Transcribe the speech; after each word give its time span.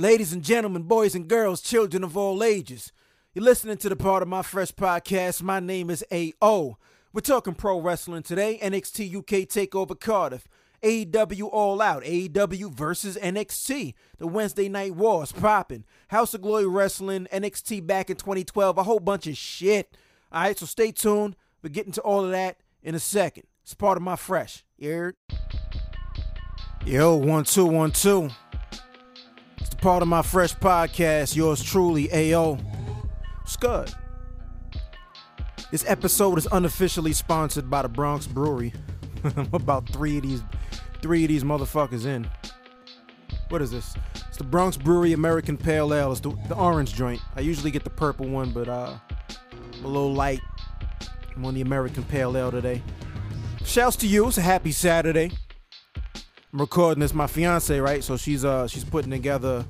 Ladies 0.00 0.32
and 0.32 0.42
gentlemen, 0.42 0.84
boys 0.84 1.14
and 1.14 1.28
girls, 1.28 1.60
children 1.60 2.02
of 2.02 2.16
all 2.16 2.42
ages, 2.42 2.90
you're 3.34 3.44
listening 3.44 3.76
to 3.76 3.90
the 3.90 3.96
part 3.96 4.22
of 4.22 4.30
my 4.30 4.40
fresh 4.40 4.72
podcast. 4.72 5.42
My 5.42 5.60
name 5.60 5.90
is 5.90 6.02
AO. 6.10 6.78
We're 7.12 7.20
talking 7.20 7.52
pro 7.52 7.78
wrestling 7.78 8.22
today. 8.22 8.58
NXT 8.62 9.14
UK 9.14 9.46
Takeover 9.46 10.00
Cardiff. 10.00 10.48
AEW 10.82 11.50
All 11.52 11.82
Out. 11.82 12.02
AEW 12.04 12.72
versus 12.72 13.18
NXT. 13.18 13.92
The 14.16 14.26
Wednesday 14.26 14.70
Night 14.70 14.94
Wars 14.94 15.32
popping. 15.32 15.84
House 16.08 16.32
of 16.32 16.40
Glory 16.40 16.66
Wrestling. 16.66 17.28
NXT 17.30 17.86
back 17.86 18.08
in 18.08 18.16
2012. 18.16 18.78
A 18.78 18.82
whole 18.82 19.00
bunch 19.00 19.26
of 19.26 19.36
shit. 19.36 19.98
All 20.32 20.44
right, 20.44 20.58
so 20.58 20.64
stay 20.64 20.92
tuned. 20.92 21.36
We're 21.62 21.68
getting 21.68 21.92
to 21.92 22.00
all 22.00 22.24
of 22.24 22.30
that 22.30 22.56
in 22.82 22.94
a 22.94 23.00
second. 23.00 23.44
It's 23.64 23.74
part 23.74 23.98
of 23.98 24.02
my 24.02 24.16
fresh. 24.16 24.64
You 24.78 24.92
heard? 24.92 25.16
Yo, 26.86 27.16
one, 27.16 27.44
two, 27.44 27.66
one, 27.66 27.90
two. 27.92 28.30
It's 29.60 29.68
the 29.68 29.76
part 29.76 30.02
of 30.02 30.08
my 30.08 30.22
fresh 30.22 30.54
podcast. 30.54 31.36
Yours 31.36 31.62
truly, 31.62 32.10
AO. 32.12 32.58
Scud. 33.46 33.92
This 35.70 35.84
episode 35.86 36.38
is 36.38 36.48
unofficially 36.50 37.12
sponsored 37.12 37.70
by 37.70 37.82
the 37.82 37.88
Bronx 37.88 38.26
Brewery. 38.26 38.72
I'm 39.36 39.48
about 39.52 39.88
three 39.88 40.16
of 40.16 40.22
these, 40.22 40.42
three 41.02 41.24
of 41.24 41.28
these 41.28 41.44
motherfuckers 41.44 42.06
in. 42.06 42.28
What 43.50 43.62
is 43.62 43.70
this? 43.70 43.94
It's 44.28 44.38
the 44.38 44.44
Bronx 44.44 44.76
Brewery 44.76 45.12
American 45.12 45.56
Pale 45.56 45.92
Ale. 45.92 46.12
It's 46.12 46.20
the, 46.20 46.30
the 46.48 46.56
orange 46.56 46.94
joint. 46.94 47.20
I 47.36 47.40
usually 47.40 47.70
get 47.70 47.84
the 47.84 47.90
purple 47.90 48.26
one, 48.26 48.52
but 48.52 48.68
uh, 48.68 48.96
I'm 49.74 49.84
a 49.84 49.88
little 49.88 50.12
light. 50.12 50.40
I'm 51.36 51.44
on 51.44 51.54
the 51.54 51.60
American 51.60 52.04
Pale 52.04 52.36
Ale 52.36 52.50
today. 52.50 52.82
Shouts 53.64 53.96
to 53.96 54.06
you. 54.06 54.26
It's 54.28 54.38
a 54.38 54.42
happy 54.42 54.72
Saturday. 54.72 55.32
I'm 56.52 56.60
recording 56.60 57.00
this. 57.00 57.14
My 57.14 57.28
fiance, 57.28 57.78
right? 57.78 58.02
So 58.02 58.16
she's 58.16 58.44
uh 58.44 58.66
she's 58.66 58.84
putting 58.84 59.10
together. 59.10 59.64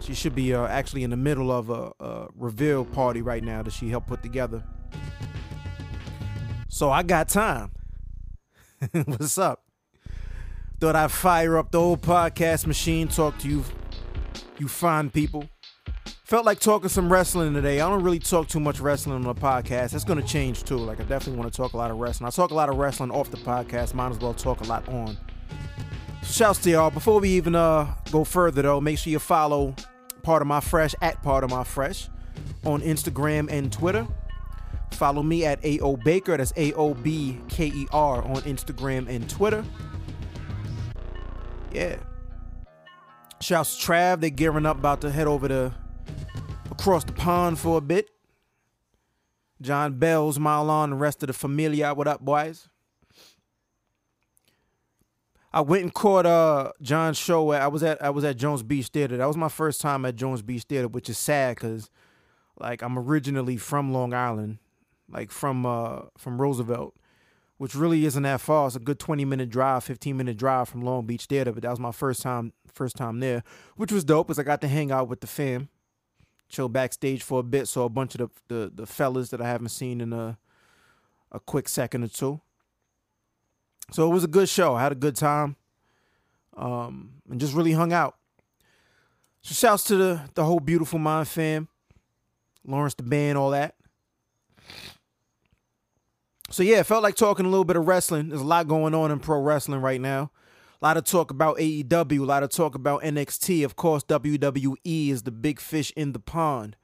She 0.00 0.14
should 0.14 0.34
be 0.34 0.54
uh, 0.54 0.66
actually 0.66 1.02
in 1.02 1.10
the 1.10 1.16
middle 1.16 1.50
of 1.50 1.70
a, 1.70 1.92
a 1.98 2.28
reveal 2.36 2.84
party 2.84 3.22
right 3.22 3.42
now 3.42 3.62
that 3.62 3.72
she 3.72 3.88
helped 3.88 4.06
put 4.08 4.22
together. 4.22 4.62
So 6.68 6.90
I 6.90 7.02
got 7.02 7.28
time. 7.28 7.72
What's 8.92 9.38
up? 9.38 9.64
Thought 10.80 10.96
I'd 10.96 11.10
fire 11.10 11.56
up 11.56 11.70
the 11.70 11.80
old 11.80 12.02
podcast 12.02 12.66
machine, 12.66 13.08
talk 13.08 13.38
to 13.38 13.48
you, 13.48 13.64
you 14.58 14.68
fine 14.68 15.08
people. 15.08 15.48
Felt 16.24 16.44
like 16.44 16.60
talking 16.60 16.88
some 16.88 17.12
wrestling 17.12 17.54
today. 17.54 17.80
I 17.80 17.88
don't 17.88 18.02
really 18.02 18.18
talk 18.18 18.48
too 18.48 18.60
much 18.60 18.80
wrestling 18.80 19.14
on 19.14 19.22
the 19.22 19.34
podcast. 19.34 19.90
That's 19.90 20.04
going 20.04 20.20
to 20.20 20.26
change 20.26 20.64
too. 20.64 20.78
Like, 20.78 20.98
I 20.98 21.04
definitely 21.04 21.38
want 21.38 21.52
to 21.52 21.56
talk 21.56 21.74
a 21.74 21.76
lot 21.76 21.90
of 21.90 21.98
wrestling. 21.98 22.26
I 22.26 22.30
talk 22.30 22.50
a 22.50 22.54
lot 22.54 22.68
of 22.68 22.76
wrestling 22.76 23.10
off 23.10 23.30
the 23.30 23.36
podcast. 23.36 23.94
Might 23.94 24.10
as 24.10 24.18
well 24.18 24.34
talk 24.34 24.60
a 24.60 24.64
lot 24.64 24.88
on. 24.88 25.16
Shouts 26.22 26.58
to 26.60 26.70
y'all. 26.70 26.90
Before 26.90 27.20
we 27.20 27.30
even 27.30 27.54
uh 27.54 27.94
go 28.10 28.24
further 28.24 28.62
though, 28.62 28.80
make 28.80 28.98
sure 28.98 29.10
you 29.10 29.18
follow 29.18 29.74
part 30.22 30.42
of 30.42 30.48
my 30.48 30.60
fresh 30.60 30.94
at 31.00 31.22
part 31.22 31.44
of 31.44 31.50
my 31.50 31.64
fresh 31.64 32.08
on 32.64 32.80
Instagram 32.80 33.50
and 33.50 33.72
Twitter. 33.72 34.06
Follow 34.90 35.22
me 35.22 35.44
at 35.44 35.64
AO 35.64 35.96
Baker. 35.96 36.36
That's 36.36 36.52
A 36.56 36.72
O 36.74 36.94
B 36.94 37.40
K 37.48 37.66
E 37.66 37.86
R 37.92 38.22
on 38.22 38.36
Instagram 38.42 39.08
and 39.08 39.28
Twitter. 39.28 39.64
Yeah. 41.72 41.96
Shouts 43.40 43.76
to 43.76 43.86
Trav. 43.86 44.20
They're 44.20 44.30
gearing 44.30 44.64
up, 44.64 44.78
about 44.78 45.00
to 45.02 45.10
head 45.10 45.26
over 45.26 45.48
to 45.48 45.74
across 46.70 47.04
the 47.04 47.12
pond 47.12 47.58
for 47.58 47.78
a 47.78 47.80
bit. 47.80 48.08
John 49.60 49.98
Bells, 49.98 50.38
Marlon, 50.38 50.90
the 50.90 50.96
rest 50.96 51.22
of 51.22 51.28
the 51.28 51.32
familia. 51.32 51.92
What 51.94 52.08
up, 52.08 52.20
boys? 52.20 52.68
I 55.54 55.60
went 55.60 55.84
and 55.84 55.94
caught 55.94 56.26
uh 56.26 56.72
John's 56.82 57.16
show. 57.16 57.52
At, 57.52 57.62
I 57.62 57.68
was 57.68 57.84
at 57.84 58.02
I 58.02 58.10
was 58.10 58.24
at 58.24 58.36
Jones 58.36 58.64
Beach 58.64 58.88
Theater. 58.88 59.16
That 59.16 59.28
was 59.28 59.36
my 59.36 59.48
first 59.48 59.80
time 59.80 60.04
at 60.04 60.16
Jones 60.16 60.42
Beach 60.42 60.64
Theater, 60.64 60.88
which 60.88 61.08
is 61.08 61.16
sad 61.16 61.54
because 61.54 61.90
like 62.58 62.82
I'm 62.82 62.98
originally 62.98 63.56
from 63.56 63.92
Long 63.92 64.12
Island, 64.12 64.58
like 65.08 65.30
from 65.30 65.64
uh 65.64 66.06
from 66.18 66.42
Roosevelt, 66.42 66.96
which 67.58 67.76
really 67.76 68.04
isn't 68.04 68.24
that 68.24 68.40
far. 68.40 68.66
It's 68.66 68.74
a 68.74 68.80
good 68.80 68.98
20 68.98 69.24
minute 69.24 69.48
drive, 69.48 69.84
15 69.84 70.16
minute 70.16 70.36
drive 70.36 70.68
from 70.68 70.82
Long 70.82 71.06
Beach 71.06 71.26
Theater. 71.26 71.52
But 71.52 71.62
that 71.62 71.70
was 71.70 71.78
my 71.78 71.92
first 71.92 72.20
time 72.22 72.52
first 72.72 72.96
time 72.96 73.20
there, 73.20 73.44
which 73.76 73.92
was 73.92 74.02
dope. 74.02 74.26
Cause 74.26 74.40
I 74.40 74.42
got 74.42 74.60
to 74.62 74.68
hang 74.68 74.90
out 74.90 75.06
with 75.06 75.20
the 75.20 75.28
fam, 75.28 75.68
chill 76.48 76.68
backstage 76.68 77.22
for 77.22 77.38
a 77.38 77.44
bit. 77.44 77.68
Saw 77.68 77.84
a 77.84 77.88
bunch 77.88 78.16
of 78.16 78.32
the 78.48 78.54
the, 78.54 78.72
the 78.74 78.86
fellas 78.86 79.30
that 79.30 79.40
I 79.40 79.46
haven't 79.46 79.68
seen 79.68 80.00
in 80.00 80.12
a 80.12 80.36
a 81.30 81.38
quick 81.38 81.68
second 81.68 82.02
or 82.02 82.08
two. 82.08 82.40
So 83.92 84.08
it 84.10 84.12
was 84.14 84.24
a 84.24 84.28
good 84.28 84.48
show. 84.48 84.74
I 84.74 84.82
had 84.82 84.92
a 84.92 84.96
good 84.96 85.16
time. 85.16 85.56
Um, 86.56 87.14
and 87.30 87.40
just 87.40 87.54
really 87.54 87.72
hung 87.72 87.92
out. 87.92 88.16
So 89.42 89.54
shouts 89.54 89.84
to 89.84 89.96
the 89.96 90.20
the 90.34 90.44
whole 90.44 90.60
beautiful 90.60 90.98
mind 90.98 91.28
fam. 91.28 91.68
Lawrence 92.66 92.94
the 92.94 93.02
band, 93.02 93.36
all 93.36 93.50
that. 93.50 93.74
So 96.50 96.62
yeah, 96.62 96.78
it 96.78 96.86
felt 96.86 97.02
like 97.02 97.16
talking 97.16 97.46
a 97.46 97.48
little 97.48 97.64
bit 97.64 97.76
of 97.76 97.86
wrestling. 97.86 98.28
There's 98.28 98.40
a 98.40 98.44
lot 98.44 98.68
going 98.68 98.94
on 98.94 99.10
in 99.10 99.18
pro 99.18 99.40
wrestling 99.40 99.80
right 99.80 100.00
now. 100.00 100.30
A 100.80 100.84
lot 100.84 100.96
of 100.96 101.04
talk 101.04 101.30
about 101.30 101.58
AEW, 101.58 102.20
a 102.20 102.24
lot 102.24 102.42
of 102.42 102.50
talk 102.50 102.74
about 102.74 103.02
NXT. 103.02 103.64
Of 103.64 103.76
course, 103.76 104.04
WWE 104.04 105.10
is 105.10 105.22
the 105.22 105.30
big 105.30 105.60
fish 105.60 105.92
in 105.96 106.12
the 106.12 106.18
pond. 106.18 106.76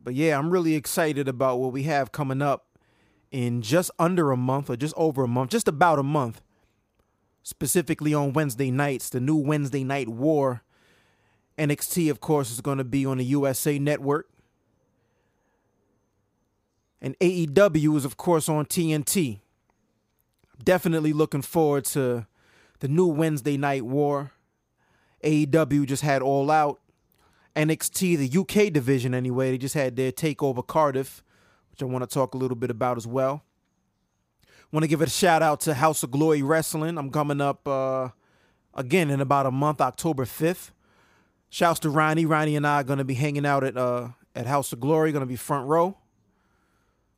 But 0.00 0.14
yeah, 0.14 0.38
I'm 0.38 0.50
really 0.50 0.74
excited 0.74 1.28
about 1.28 1.58
what 1.58 1.72
we 1.72 1.84
have 1.84 2.12
coming 2.12 2.42
up 2.42 2.66
in 3.34 3.62
just 3.62 3.90
under 3.98 4.30
a 4.30 4.36
month 4.36 4.70
or 4.70 4.76
just 4.76 4.94
over 4.96 5.24
a 5.24 5.28
month, 5.28 5.50
just 5.50 5.66
about 5.66 5.98
a 5.98 6.04
month, 6.04 6.40
specifically 7.42 8.14
on 8.14 8.32
Wednesday 8.32 8.70
nights, 8.70 9.10
the 9.10 9.18
new 9.18 9.34
Wednesday 9.34 9.82
Night 9.82 10.08
War. 10.08 10.62
NXT, 11.58 12.12
of 12.12 12.20
course, 12.20 12.52
is 12.52 12.60
going 12.60 12.78
to 12.78 12.84
be 12.84 13.04
on 13.04 13.18
the 13.18 13.24
USA 13.24 13.76
Network. 13.76 14.28
And 17.02 17.18
AEW 17.18 17.96
is, 17.96 18.04
of 18.04 18.16
course, 18.16 18.48
on 18.48 18.66
TNT. 18.66 19.40
Definitely 20.62 21.12
looking 21.12 21.42
forward 21.42 21.86
to 21.86 22.28
the 22.78 22.86
new 22.86 23.08
Wednesday 23.08 23.56
Night 23.56 23.84
War. 23.84 24.30
AEW 25.24 25.86
just 25.86 26.04
had 26.04 26.22
All 26.22 26.52
Out. 26.52 26.80
NXT, 27.56 28.16
the 28.16 28.38
UK 28.38 28.72
division, 28.72 29.12
anyway, 29.12 29.50
they 29.50 29.58
just 29.58 29.74
had 29.74 29.96
their 29.96 30.12
takeover 30.12 30.64
Cardiff 30.64 31.23
which 31.74 31.82
I 31.82 31.86
want 31.86 32.08
to 32.08 32.14
talk 32.14 32.34
a 32.34 32.38
little 32.38 32.56
bit 32.56 32.70
about 32.70 32.96
as 32.96 33.04
well. 33.04 33.42
Want 34.70 34.84
to 34.84 34.88
give 34.88 35.02
a 35.02 35.08
shout 35.08 35.42
out 35.42 35.58
to 35.62 35.74
House 35.74 36.04
of 36.04 36.12
Glory 36.12 36.40
Wrestling. 36.40 36.96
I'm 36.96 37.10
coming 37.10 37.40
up 37.40 37.66
uh, 37.66 38.10
again 38.74 39.10
in 39.10 39.20
about 39.20 39.46
a 39.46 39.50
month, 39.50 39.80
October 39.80 40.24
5th. 40.24 40.70
Shouts 41.50 41.80
to 41.80 41.90
Ronnie. 41.90 42.26
Ronnie 42.26 42.54
and 42.54 42.64
I 42.64 42.80
are 42.80 42.84
going 42.84 42.98
to 43.00 43.04
be 43.04 43.14
hanging 43.14 43.44
out 43.44 43.64
at 43.64 43.76
uh, 43.76 44.10
at 44.36 44.46
House 44.46 44.72
of 44.72 44.78
Glory. 44.78 45.10
Going 45.10 45.22
to 45.22 45.26
be 45.26 45.34
front 45.34 45.66
row. 45.66 45.96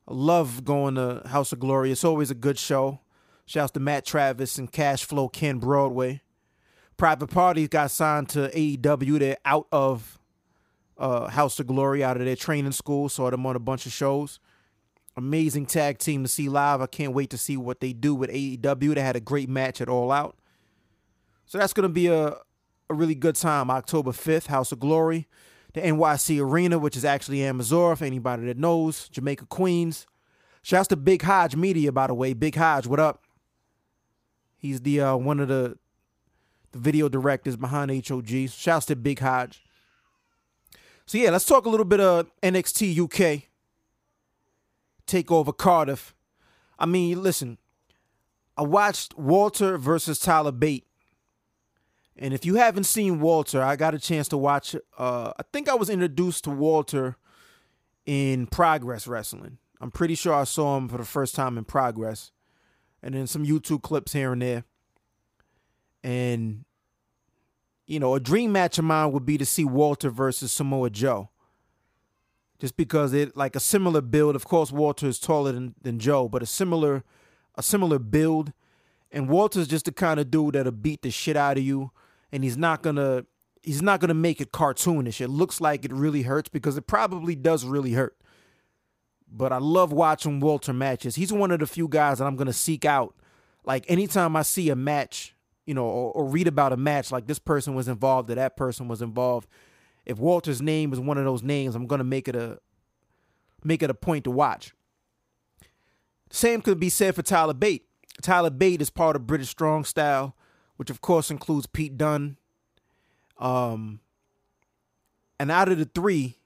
I 0.08 0.14
love 0.14 0.64
going 0.64 0.94
to 0.94 1.20
House 1.26 1.52
of 1.52 1.58
Glory. 1.58 1.92
It's 1.92 2.04
always 2.04 2.30
a 2.30 2.34
good 2.34 2.58
show. 2.58 3.00
Shouts 3.44 3.72
to 3.72 3.80
Matt 3.80 4.06
Travis 4.06 4.56
and 4.56 4.72
Cash 4.72 5.04
Flow 5.04 5.28
Ken 5.28 5.58
Broadway. 5.58 6.22
Private 6.96 7.28
Parties 7.28 7.68
got 7.68 7.90
signed 7.90 8.30
to 8.30 8.48
AEW. 8.48 9.18
They're 9.18 9.36
out 9.44 9.66
of 9.70 10.18
uh, 10.98 11.28
House 11.28 11.60
of 11.60 11.66
Glory 11.66 12.02
out 12.02 12.16
of 12.16 12.24
their 12.24 12.36
training 12.36 12.72
school. 12.72 13.08
Saw 13.10 13.30
them 13.30 13.44
on 13.46 13.56
a 13.56 13.60
bunch 13.60 13.86
of 13.86 13.92
shows. 13.92 14.40
Amazing 15.16 15.66
tag 15.66 15.98
team 15.98 16.22
to 16.22 16.28
see 16.28 16.48
live. 16.48 16.80
I 16.80 16.86
can't 16.86 17.14
wait 17.14 17.30
to 17.30 17.38
see 17.38 17.56
what 17.56 17.80
they 17.80 17.92
do 17.92 18.14
with 18.14 18.30
AEW. 18.30 18.94
They 18.94 19.00
had 19.00 19.16
a 19.16 19.20
great 19.20 19.48
match 19.48 19.80
at 19.80 19.88
All 19.88 20.12
Out. 20.12 20.36
So 21.46 21.58
that's 21.58 21.72
going 21.72 21.88
to 21.88 21.92
be 21.92 22.08
a, 22.08 22.36
a 22.90 22.94
really 22.94 23.14
good 23.14 23.36
time. 23.36 23.70
October 23.70 24.10
5th, 24.10 24.46
House 24.46 24.72
of 24.72 24.80
Glory. 24.80 25.26
The 25.72 25.80
NYC 25.80 26.40
Arena, 26.40 26.78
which 26.78 26.96
is 26.96 27.04
actually 27.04 27.38
Amazura, 27.38 27.96
for 27.96 28.04
anybody 28.04 28.46
that 28.46 28.58
knows. 28.58 29.08
Jamaica, 29.08 29.46
Queens. 29.46 30.06
Shouts 30.62 30.88
to 30.88 30.96
Big 30.96 31.22
Hodge 31.22 31.54
Media, 31.54 31.92
by 31.92 32.08
the 32.08 32.14
way. 32.14 32.32
Big 32.34 32.56
Hodge, 32.56 32.86
what 32.86 32.98
up? 32.98 33.22
He's 34.56 34.80
the 34.80 35.00
uh, 35.00 35.16
one 35.16 35.38
of 35.38 35.48
the 35.48 35.78
the 36.72 36.78
video 36.78 37.08
directors 37.08 37.56
behind 37.56 37.90
HOG. 38.06 38.48
Shouts 38.50 38.86
to 38.86 38.96
Big 38.96 39.20
Hodge. 39.20 39.62
So 41.06 41.18
yeah, 41.18 41.30
let's 41.30 41.44
talk 41.44 41.66
a 41.66 41.68
little 41.68 41.86
bit 41.86 42.00
of 42.00 42.30
NXT 42.42 42.98
UK. 42.98 43.44
Take 45.06 45.30
over 45.30 45.52
Cardiff. 45.52 46.14
I 46.78 46.86
mean, 46.86 47.22
listen, 47.22 47.58
I 48.56 48.62
watched 48.62 49.16
Walter 49.18 49.78
versus 49.78 50.18
Tyler 50.18 50.52
Bate. 50.52 50.86
And 52.18 52.32
if 52.32 52.46
you 52.46 52.54
haven't 52.54 52.84
seen 52.84 53.20
Walter, 53.20 53.62
I 53.62 53.76
got 53.76 53.94
a 53.94 53.98
chance 53.98 54.28
to 54.28 54.38
watch 54.38 54.74
uh 54.98 55.32
I 55.38 55.42
think 55.52 55.68
I 55.68 55.74
was 55.74 55.90
introduced 55.90 56.44
to 56.44 56.50
Walter 56.50 57.16
in 58.06 58.46
Progress 58.46 59.06
Wrestling. 59.06 59.58
I'm 59.80 59.90
pretty 59.90 60.14
sure 60.14 60.32
I 60.32 60.44
saw 60.44 60.76
him 60.78 60.88
for 60.88 60.96
the 60.96 61.04
first 61.04 61.34
time 61.34 61.58
in 61.58 61.64
Progress. 61.64 62.32
And 63.02 63.14
then 63.14 63.26
some 63.26 63.44
YouTube 63.44 63.82
clips 63.82 64.14
here 64.14 64.32
and 64.32 64.40
there. 64.40 64.64
And 66.02 66.64
you 67.86 68.00
know, 68.00 68.14
a 68.14 68.20
dream 68.20 68.50
match 68.52 68.78
of 68.78 68.84
mine 68.84 69.12
would 69.12 69.26
be 69.26 69.38
to 69.38 69.46
see 69.46 69.64
Walter 69.64 70.10
versus 70.10 70.50
Samoa 70.50 70.90
Joe. 70.90 71.30
Just 72.58 72.76
because 72.76 73.12
it 73.12 73.36
like 73.36 73.54
a 73.54 73.60
similar 73.60 74.00
build. 74.00 74.34
Of 74.34 74.46
course, 74.46 74.72
Walter 74.72 75.06
is 75.06 75.18
taller 75.18 75.52
than, 75.52 75.74
than 75.82 75.98
Joe, 75.98 76.28
but 76.28 76.42
a 76.42 76.46
similar 76.46 77.04
a 77.54 77.62
similar 77.62 77.98
build. 77.98 78.52
And 79.10 79.28
Walter's 79.28 79.68
just 79.68 79.84
the 79.84 79.92
kind 79.92 80.20
of 80.20 80.30
dude 80.30 80.54
that'll 80.54 80.72
beat 80.72 81.02
the 81.02 81.10
shit 81.10 81.36
out 81.36 81.58
of 81.58 81.62
you. 81.62 81.90
And 82.32 82.44
he's 82.44 82.56
not 82.56 82.82
gonna 82.82 83.24
he's 83.62 83.82
not 83.82 84.00
gonna 84.00 84.14
make 84.14 84.40
it 84.40 84.52
cartoonish. 84.52 85.20
It 85.20 85.28
looks 85.28 85.60
like 85.60 85.84
it 85.84 85.92
really 85.92 86.22
hurts 86.22 86.48
because 86.48 86.76
it 86.76 86.86
probably 86.86 87.34
does 87.34 87.64
really 87.64 87.92
hurt. 87.92 88.16
But 89.30 89.52
I 89.52 89.58
love 89.58 89.92
watching 89.92 90.40
Walter 90.40 90.72
matches. 90.72 91.16
He's 91.16 91.32
one 91.32 91.50
of 91.50 91.60
the 91.60 91.66
few 91.66 91.88
guys 91.88 92.18
that 92.18 92.26
I'm 92.26 92.36
gonna 92.36 92.52
seek 92.52 92.84
out. 92.84 93.14
Like 93.64 93.84
anytime 93.88 94.36
I 94.36 94.42
see 94.42 94.70
a 94.70 94.76
match, 94.76 95.34
you 95.66 95.74
know, 95.74 95.84
or, 95.84 96.12
or 96.12 96.24
read 96.26 96.46
about 96.46 96.72
a 96.72 96.76
match, 96.76 97.10
like 97.10 97.26
this 97.26 97.38
person 97.38 97.74
was 97.74 97.88
involved 97.88 98.30
or 98.30 98.36
that 98.36 98.56
person 98.56 98.88
was 98.88 99.02
involved. 99.02 99.48
If 100.06 100.18
Walter's 100.18 100.62
name 100.62 100.92
is 100.92 101.00
one 101.00 101.18
of 101.18 101.24
those 101.24 101.42
names, 101.42 101.74
I'm 101.74 101.86
gonna 101.86 102.04
make 102.04 102.28
it 102.28 102.36
a 102.36 102.58
make 103.64 103.82
it 103.82 103.90
a 103.90 103.94
point 103.94 104.24
to 104.24 104.30
watch. 104.30 104.72
Same 106.30 106.62
could 106.62 106.80
be 106.80 106.88
said 106.88 107.14
for 107.14 107.22
Tyler 107.22 107.54
Bate. 107.54 107.86
Tyler 108.22 108.50
Bate 108.50 108.80
is 108.80 108.90
part 108.90 109.16
of 109.16 109.26
British 109.26 109.48
Strong 109.48 109.84
Style, 109.84 110.34
which 110.76 110.90
of 110.90 111.00
course 111.00 111.30
includes 111.30 111.66
Pete 111.66 111.98
Dunne. 111.98 112.36
Um, 113.38 114.00
and 115.38 115.50
out 115.50 115.68
of 115.68 115.78
the 115.78 115.84
three, 115.84 116.38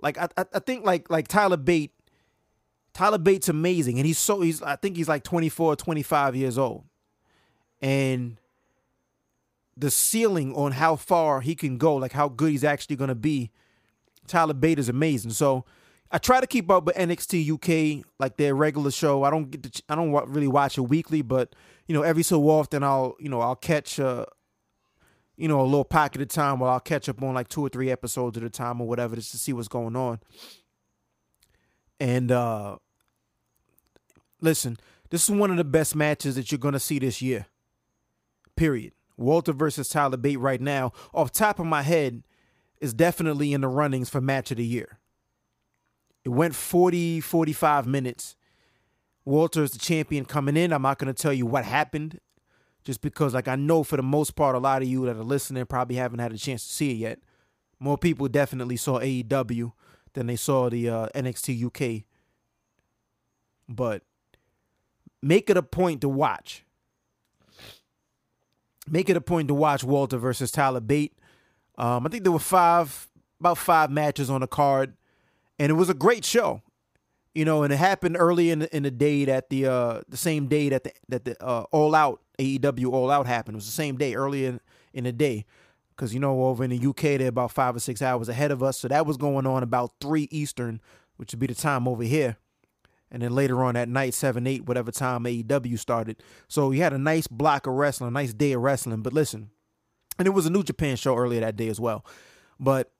like 0.00 0.18
I, 0.18 0.28
I 0.36 0.58
think 0.60 0.84
like 0.84 1.10
like 1.10 1.28
Tyler 1.28 1.56
Bate, 1.56 1.92
Tyler 2.94 3.18
Bate's 3.18 3.48
amazing, 3.48 3.98
and 3.98 4.06
he's 4.06 4.18
so 4.18 4.40
he's 4.40 4.62
I 4.62 4.76
think 4.76 4.96
he's 4.96 5.08
like 5.08 5.24
24, 5.24 5.76
25 5.76 6.36
years 6.36 6.56
old, 6.56 6.84
and 7.80 8.38
the 9.76 9.90
ceiling 9.90 10.54
on 10.54 10.72
how 10.72 10.96
far 10.96 11.40
he 11.40 11.54
can 11.54 11.78
go, 11.78 11.94
like 11.96 12.12
how 12.12 12.28
good 12.28 12.50
he's 12.50 12.64
actually 12.64 12.96
gonna 12.96 13.14
be, 13.14 13.50
Tyler 14.26 14.54
Bate 14.54 14.78
is 14.78 14.88
amazing. 14.88 15.32
So 15.32 15.64
I 16.10 16.18
try 16.18 16.40
to 16.40 16.46
keep 16.46 16.70
up 16.70 16.84
with 16.84 16.96
NXT 16.96 17.50
UK, 18.00 18.04
like 18.18 18.36
their 18.36 18.54
regular 18.54 18.90
show. 18.90 19.24
I 19.24 19.30
don't 19.30 19.50
get 19.50 19.62
to, 19.64 19.82
I 19.88 19.94
don't 19.94 20.12
really 20.28 20.48
watch 20.48 20.78
it 20.78 20.82
weekly, 20.82 21.22
but 21.22 21.54
you 21.86 21.94
know, 21.94 22.02
every 22.02 22.22
so 22.22 22.48
often 22.48 22.82
I'll, 22.82 23.16
you 23.18 23.28
know, 23.28 23.40
I'll 23.40 23.56
catch, 23.56 23.98
uh, 24.00 24.26
you 25.36 25.48
know, 25.48 25.60
a 25.60 25.64
little 25.64 25.84
pocket 25.84 26.22
of 26.22 26.28
time 26.28 26.58
where 26.60 26.70
I'll 26.70 26.80
catch 26.80 27.08
up 27.08 27.22
on 27.22 27.34
like 27.34 27.48
two 27.48 27.60
or 27.60 27.68
three 27.68 27.90
episodes 27.90 28.36
at 28.36 28.42
a 28.42 28.50
time 28.50 28.80
or 28.80 28.88
whatever, 28.88 29.16
just 29.16 29.32
to 29.32 29.38
see 29.38 29.52
what's 29.52 29.68
going 29.68 29.96
on. 29.96 30.20
And 32.00 32.30
uh 32.30 32.76
listen, 34.40 34.78
this 35.10 35.24
is 35.24 35.30
one 35.34 35.50
of 35.50 35.56
the 35.56 35.64
best 35.64 35.94
matches 35.96 36.36
that 36.36 36.50
you're 36.50 36.58
gonna 36.58 36.80
see 36.80 36.98
this 36.98 37.20
year. 37.20 37.46
Period. 38.56 38.92
Walter 39.16 39.52
versus 39.52 39.88
Tyler 39.88 40.16
Bate 40.16 40.38
right 40.38 40.60
now, 40.60 40.92
off 41.14 41.32
top 41.32 41.58
of 41.58 41.66
my 41.66 41.82
head, 41.82 42.22
is 42.80 42.92
definitely 42.92 43.52
in 43.52 43.62
the 43.62 43.68
runnings 43.68 44.10
for 44.10 44.20
match 44.20 44.50
of 44.50 44.58
the 44.58 44.64
year. 44.64 44.98
It 46.24 46.30
went 46.30 46.54
40, 46.54 47.20
45 47.20 47.86
minutes. 47.86 48.36
Walter 49.24 49.62
is 49.62 49.72
the 49.72 49.78
champion 49.78 50.24
coming 50.24 50.56
in. 50.56 50.72
I'm 50.72 50.82
not 50.82 50.98
going 50.98 51.12
to 51.12 51.22
tell 51.22 51.32
you 51.32 51.46
what 51.46 51.64
happened 51.64 52.20
just 52.84 53.00
because, 53.00 53.34
like, 53.34 53.48
I 53.48 53.56
know 53.56 53.82
for 53.82 53.96
the 53.96 54.02
most 54.02 54.36
part, 54.36 54.54
a 54.54 54.58
lot 54.58 54.82
of 54.82 54.88
you 54.88 55.06
that 55.06 55.16
are 55.16 55.24
listening 55.24 55.64
probably 55.66 55.96
haven't 55.96 56.18
had 56.18 56.32
a 56.32 56.38
chance 56.38 56.66
to 56.66 56.72
see 56.72 56.90
it 56.92 56.96
yet. 56.96 57.18
More 57.80 57.98
people 57.98 58.28
definitely 58.28 58.76
saw 58.76 59.00
AEW 59.00 59.72
than 60.12 60.26
they 60.26 60.36
saw 60.36 60.68
the 60.68 60.88
uh, 60.88 61.08
NXT 61.14 61.64
UK. 61.64 62.04
But 63.68 64.02
make 65.22 65.48
it 65.50 65.56
a 65.56 65.62
point 65.62 66.00
to 66.02 66.08
watch. 66.08 66.64
Make 68.88 69.10
it 69.10 69.16
a 69.16 69.20
point 69.20 69.48
to 69.48 69.54
watch 69.54 69.82
Walter 69.82 70.18
versus 70.18 70.50
Tyler 70.50 70.80
Bate. 70.80 71.16
Um, 71.76 72.06
I 72.06 72.10
think 72.10 72.22
there 72.22 72.32
were 72.32 72.38
five, 72.38 73.08
about 73.40 73.58
five 73.58 73.90
matches 73.90 74.30
on 74.30 74.40
the 74.40 74.46
card 74.46 74.94
and 75.58 75.70
it 75.70 75.74
was 75.74 75.90
a 75.90 75.94
great 75.94 76.24
show. 76.24 76.62
You 77.34 77.44
know 77.44 77.62
and 77.62 77.72
it 77.72 77.76
happened 77.76 78.16
early 78.18 78.50
in 78.50 78.60
the, 78.60 78.74
in 78.74 78.82
the 78.82 78.90
day 78.90 79.26
that 79.26 79.50
the 79.50 79.66
uh 79.66 80.00
the 80.08 80.16
same 80.16 80.46
day 80.46 80.70
that 80.70 80.84
the 80.84 80.92
that 81.10 81.26
the 81.26 81.44
uh, 81.44 81.64
all 81.70 81.94
out 81.94 82.22
AEW 82.38 82.90
all 82.90 83.10
out 83.10 83.26
happened. 83.26 83.56
It 83.56 83.58
was 83.58 83.66
the 83.66 83.72
same 83.72 83.98
day 83.98 84.14
early 84.14 84.46
in 84.46 84.60
in 84.94 85.04
the 85.04 85.12
day. 85.12 85.44
Because 85.90 86.14
you 86.14 86.20
know 86.20 86.44
over 86.44 86.64
in 86.64 86.70
the 86.70 86.86
UK 86.86 87.18
they're 87.18 87.28
about 87.28 87.50
five 87.50 87.76
or 87.76 87.80
six 87.80 88.00
hours 88.00 88.30
ahead 88.30 88.50
of 88.50 88.62
us. 88.62 88.78
So 88.78 88.88
that 88.88 89.04
was 89.04 89.18
going 89.18 89.46
on 89.46 89.62
about 89.62 89.92
three 90.00 90.28
Eastern 90.30 90.80
which 91.18 91.32
would 91.32 91.40
be 91.40 91.46
the 91.46 91.54
time 91.54 91.86
over 91.86 92.04
here 92.04 92.38
and 93.16 93.24
then 93.24 93.34
later 93.34 93.64
on 93.64 93.74
that 93.74 93.88
night 93.88 94.14
seven 94.14 94.46
eight 94.46 94.66
whatever 94.66 94.92
time 94.92 95.24
AEW 95.24 95.78
started 95.78 96.22
so 96.48 96.70
you 96.70 96.82
had 96.82 96.92
a 96.92 96.98
nice 96.98 97.26
block 97.26 97.66
of 97.66 97.74
wrestling 97.74 98.08
a 98.08 98.10
nice 98.12 98.32
day 98.32 98.52
of 98.52 98.62
wrestling 98.62 99.02
but 99.02 99.12
listen 99.12 99.50
and 100.18 100.26
it 100.26 100.30
was 100.30 100.46
a 100.46 100.50
New 100.50 100.62
Japan 100.62 100.96
show 100.96 101.16
earlier 101.16 101.40
that 101.40 101.56
day 101.56 101.68
as 101.68 101.80
well 101.80 102.04
but 102.60 102.92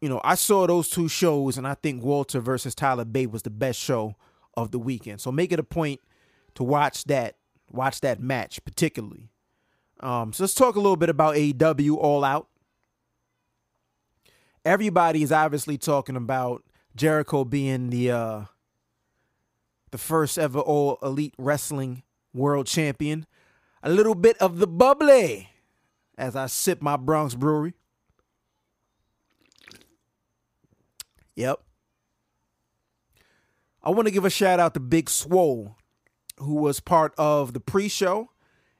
you 0.00 0.08
know, 0.08 0.20
I 0.22 0.34
saw 0.34 0.66
those 0.66 0.88
two 0.88 1.08
shows, 1.08 1.56
and 1.56 1.66
I 1.66 1.74
think 1.74 2.02
Walter 2.02 2.40
versus 2.40 2.74
Tyler 2.74 3.04
Bate 3.04 3.30
was 3.30 3.42
the 3.42 3.50
best 3.50 3.80
show 3.80 4.14
of 4.54 4.70
the 4.70 4.78
weekend. 4.78 5.20
So 5.20 5.32
make 5.32 5.52
it 5.52 5.58
a 5.58 5.64
point 5.64 6.00
to 6.54 6.64
watch 6.64 7.04
that, 7.04 7.36
watch 7.70 8.00
that 8.02 8.20
match 8.20 8.64
particularly. 8.64 9.30
Um, 10.00 10.32
so 10.32 10.44
let's 10.44 10.54
talk 10.54 10.76
a 10.76 10.80
little 10.80 10.96
bit 10.96 11.08
about 11.08 11.36
AEW 11.36 11.96
All 11.96 12.24
Out. 12.24 12.48
Everybody 14.64 15.22
is 15.22 15.32
obviously 15.32 15.78
talking 15.78 16.16
about 16.16 16.62
Jericho 16.94 17.44
being 17.44 17.90
the 17.90 18.10
uh, 18.10 18.40
the 19.96 20.02
first 20.02 20.38
ever 20.38 20.58
All 20.58 20.98
Elite 21.02 21.32
Wrestling 21.38 22.02
World 22.34 22.66
Champion. 22.66 23.24
A 23.82 23.88
little 23.88 24.14
bit 24.14 24.36
of 24.42 24.58
the 24.58 24.66
bubbly 24.66 25.48
as 26.18 26.36
I 26.36 26.48
sip 26.48 26.82
my 26.82 26.98
Bronx 26.98 27.34
Brewery. 27.34 27.72
Yep. 31.34 31.62
I 33.82 33.88
want 33.88 34.06
to 34.06 34.12
give 34.12 34.26
a 34.26 34.30
shout 34.30 34.60
out 34.60 34.74
to 34.74 34.80
Big 34.80 35.08
Swole, 35.08 35.76
who 36.40 36.56
was 36.56 36.78
part 36.78 37.14
of 37.16 37.54
the 37.54 37.60
pre 37.60 37.88
show 37.88 38.28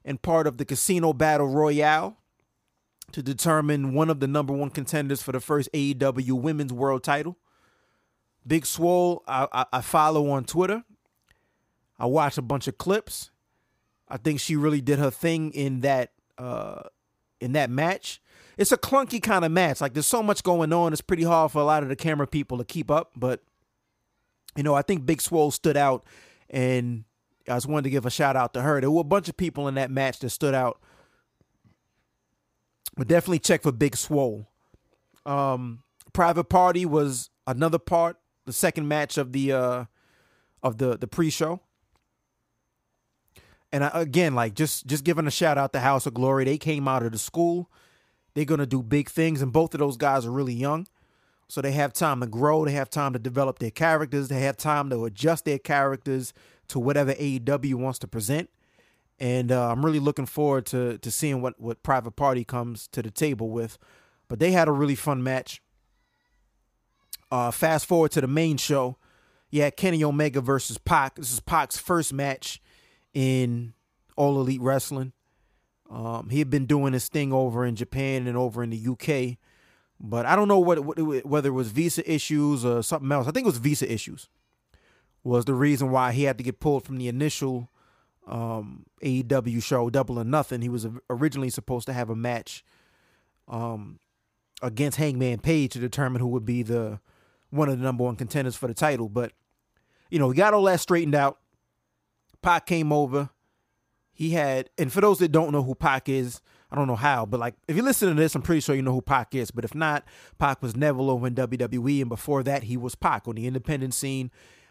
and 0.05 0.21
part 0.21 0.47
of 0.47 0.59
the 0.59 0.67
Casino 0.67 1.15
Battle 1.15 1.49
Royale 1.49 2.19
to 3.13 3.23
determine 3.23 3.95
one 3.95 4.11
of 4.11 4.21
the 4.21 4.29
number 4.29 4.53
one 4.53 4.69
contenders 4.69 5.23
for 5.23 5.33
the 5.33 5.41
first 5.41 5.71
AEW 5.73 6.33
Women's 6.33 6.75
World 6.75 7.03
title. 7.03 7.39
Big 8.47 8.67
Swole, 8.67 9.25
I, 9.27 9.49
I, 9.51 9.65
I 9.73 9.81
follow 9.81 10.29
on 10.29 10.45
Twitter. 10.45 10.85
I 11.99 12.07
watched 12.07 12.39
a 12.39 12.43
bunch 12.43 12.69
of 12.69 12.79
clips. 12.79 13.31
I 14.09 14.17
think 14.17 14.41
she 14.41 14.57
really 14.57 14.81
did 14.81 14.99
her 14.99 15.11
thing 15.11 15.51
in 15.53 15.81
that 15.81 16.13
uh, 16.39 16.83
in 17.41 17.53
that 17.53 17.71
match 17.71 18.21
it's 18.57 18.73
a 18.73 18.79
clunky 18.79 19.23
kind 19.23 19.45
of 19.45 19.53
match. 19.53 19.81
Like 19.81 19.95
there's 19.95 20.07
so 20.07 20.23
much 20.23 20.43
going 20.43 20.73
on. 20.73 20.93
It's 20.93 21.03
pretty 21.03 21.25
hard 21.25 21.53
for 21.53 21.61
a 21.61 21.65
lot 21.65 21.83
of 21.83 21.89
the 21.89 21.97
camera 21.97 22.27
people 22.27 22.59
to 22.59 22.65
keep 22.65 22.91
up. 22.91 23.13
But 23.17 23.43
you 24.57 24.63
know, 24.63 24.75
I 24.75 24.83
think 24.83 25.05
Big 25.05 25.21
Swole 25.21 25.51
stood 25.51 25.77
out, 25.77 26.05
and 26.49 27.05
I 27.49 27.55
just 27.55 27.67
wanted 27.67 27.85
to 27.85 27.91
give 27.91 28.07
a 28.07 28.11
shout 28.11 28.37
out 28.37 28.55
to 28.55 28.63
her. 28.63 28.81
There 28.81 28.91
were 28.91 29.03
a 29.03 29.05
bunch 29.05 29.29
of 29.29 29.37
people 29.37 29.69
in 29.69 29.75
that 29.75 29.91
match 29.91 30.21
that 30.21 30.31
stood 30.31 30.55
out. 30.55 30.81
But 32.97 33.09
definitely 33.09 33.41
check 33.41 33.63
for 33.63 33.73
Big 33.73 33.95
Swole. 33.95 34.49
Um, 35.27 35.83
Private 36.15 36.45
Party 36.45 36.87
was 36.87 37.29
another 37.47 37.79
part, 37.79 38.17
the 38.47 38.55
second 38.55 38.89
match 38.89 39.19
of 39.19 39.33
the 39.33 39.53
uh 39.53 39.85
of 40.63 40.79
the 40.79 40.97
the 40.97 41.07
pre-show. 41.07 41.61
And 43.73 43.85
I, 43.85 43.91
again, 43.95 44.35
like 44.35 44.55
just 44.55 44.87
just 44.87 45.05
giving 45.05 45.27
a 45.27 45.31
shout 45.31 45.59
out 45.59 45.73
to 45.73 45.81
House 45.81 46.07
of 46.07 46.15
Glory. 46.15 46.45
They 46.45 46.59
came 46.59 46.87
out 46.89 47.03
of 47.03 47.13
the 47.13 47.19
school. 47.19 47.71
They're 48.35 48.45
to 48.45 48.67
do 48.67 48.83
big 48.83 49.09
things, 49.09 49.41
and 49.41 49.53
both 49.53 49.73
of 49.73 49.81
those 49.81 49.97
guys 49.97 50.27
are 50.27 50.31
really 50.31 50.53
young. 50.53 50.87
So 51.49 51.63
they 51.63 51.73
have 51.73 51.93
time 51.93 52.21
to 52.21 52.27
grow. 52.27 52.65
They 52.65 52.73
have 52.73 52.91
time 52.91 53.13
to 53.13 53.19
develop 53.19 53.59
their 53.59 53.71
characters. 53.71 54.29
They 54.29 54.41
have 54.41 54.57
time 54.57 54.91
to 54.91 55.05
adjust 55.05 55.45
their 55.45 55.59
characters 55.59 56.35
to 56.69 56.79
whatever 56.79 57.15
AEW 57.15 57.75
wants 57.77 57.99
to 58.01 58.09
present. 58.09 58.51
And 59.19 59.51
uh, 59.53 59.71
I'm 59.71 59.85
really 59.85 60.01
looking 60.01 60.27
forward 60.27 60.67
to 60.67 60.99
to 60.99 61.11
seeing 61.11 61.41
what 61.41 61.59
what 61.59 61.83
Private 61.83 62.17
Party 62.17 62.45
comes 62.45 62.89
to 62.89 63.03
the 63.03 63.11
table 63.11 63.51
with. 63.51 63.79
But 64.29 64.39
they 64.39 64.53
had 64.53 64.69
a 64.69 64.73
really 64.73 64.97
fun 64.97 65.23
match. 65.23 65.63
Uh, 67.31 67.51
fast 67.51 67.87
forward 67.87 68.13
to 68.13 68.21
the 68.21 68.27
main 68.27 68.57
show. 68.57 68.99
Yeah, 69.51 69.71
Kenny 69.71 70.05
Omega 70.05 70.41
versus 70.41 70.79
Pac. 70.79 71.17
This 71.17 71.33
is 71.33 71.41
Pac's 71.41 71.79
first 71.79 72.13
match 72.13 72.61
in 73.17 73.73
All 74.15 74.39
Elite 74.39 74.61
Wrestling. 74.61 75.15
Um, 75.91 76.29
he 76.29 76.39
had 76.39 76.51
been 76.51 76.67
doing 76.67 76.93
his 76.93 77.09
thing 77.09 77.33
over 77.33 77.65
in 77.65 77.77
Japan 77.77 78.27
and 78.27 78.37
over 78.37 78.63
in 78.63 78.69
the 78.69 78.89
UK, 78.89 79.39
but 79.99 80.27
I 80.27 80.37
don't 80.37 80.49
know 80.49 80.59
what, 80.59 80.85
what 80.85 81.25
whether 81.25 81.49
it 81.49 81.53
was 81.53 81.71
visa 81.71 82.09
issues 82.13 82.63
or 82.63 82.83
something 82.83 83.11
else. 83.11 83.27
I 83.27 83.31
think 83.31 83.45
it 83.45 83.49
was 83.49 83.57
visa 83.57 83.91
issues 83.91 84.29
was 85.25 85.47
the 85.47 85.55
reason 85.55 85.91
why 85.91 86.13
he 86.13 86.25
had 86.25 86.37
to 86.39 86.45
get 86.45 86.61
pulled 86.61 86.85
from 86.85 86.99
the 86.99 87.09
initial 87.09 87.71
um, 88.27 88.85
AEW 89.03 89.63
show, 89.63 89.89
Double 89.89 90.19
or 90.19 90.25
Nothing. 90.25 90.61
He 90.61 90.69
was 90.69 90.87
originally 91.09 91.51
supposed 91.51 91.87
to 91.87 91.95
have 91.95 92.11
a 92.11 92.17
match 92.17 92.63
um, 93.49 93.99
against 94.61 94.99
Hangman 94.99 95.39
Page 95.39 95.73
to 95.73 95.79
determine 95.79 96.21
who 96.21 96.29
would 96.29 96.45
be 96.45 96.63
the 96.63 97.01
one 97.49 97.71
of 97.71 97.79
the 97.79 97.85
number 97.85 98.05
one 98.05 98.17
contenders 98.17 98.57
for 98.57 98.67
the 98.67 98.75
title. 98.75 99.09
But 99.09 99.33
you 100.11 100.19
know, 100.19 100.29
he 100.31 100.37
got 100.37 100.53
all 100.53 100.65
that 100.65 100.81
straightened 100.81 101.15
out. 101.15 101.39
Pac 102.47 102.67
came 102.67 102.93
over 102.93 103.31
he 104.13 104.31
had, 104.31 104.71
and 104.79 104.91
for 104.91 105.03
those 105.03 105.19
that 105.19 105.31
don't 105.31 105.53
know 105.53 105.63
who 105.63 105.75
Pac 105.75 106.09
is, 106.09 106.41
I 106.71 106.77
don't 106.77 106.87
know 106.87 106.97
how, 106.97 107.27
but 107.27 107.39
like 107.39 107.55
if 107.69 107.77
you 107.77 107.83
listen 107.83 108.09
to 108.09 108.15
this, 108.15 108.35
I'm 108.35 108.41
pretty 108.41 108.61
sure 108.61 108.75
you 108.75 108.81
know 108.81 108.95
who 108.95 109.03
Pac 109.03 109.35
is. 109.35 109.51
But 109.51 109.65
if 109.65 109.75
not, 109.75 110.05
Pac 110.39 110.63
was 110.63 110.75
Neville 110.75 111.11
over 111.11 111.27
in 111.27 111.35
WWE, 111.35 112.01
and 112.01 112.09
before 112.09 112.43
that, 112.45 112.63
he 112.63 112.79
was 112.79 112.95
Pac 112.95 113.29
on 113.29 113.35
the 113.35 113.47
independent 113.47 113.93
scene. 113.93 114.31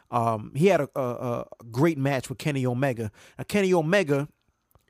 Um, 0.09 0.51
he 0.55 0.67
had 0.67 0.81
a, 0.81 0.89
a, 0.95 1.01
a, 1.01 1.45
great 1.71 1.97
match 1.97 2.27
with 2.27 2.37
Kenny 2.37 2.65
Omega. 2.65 3.11
Now, 3.37 3.43
Kenny 3.43 3.73
Omega 3.73 4.27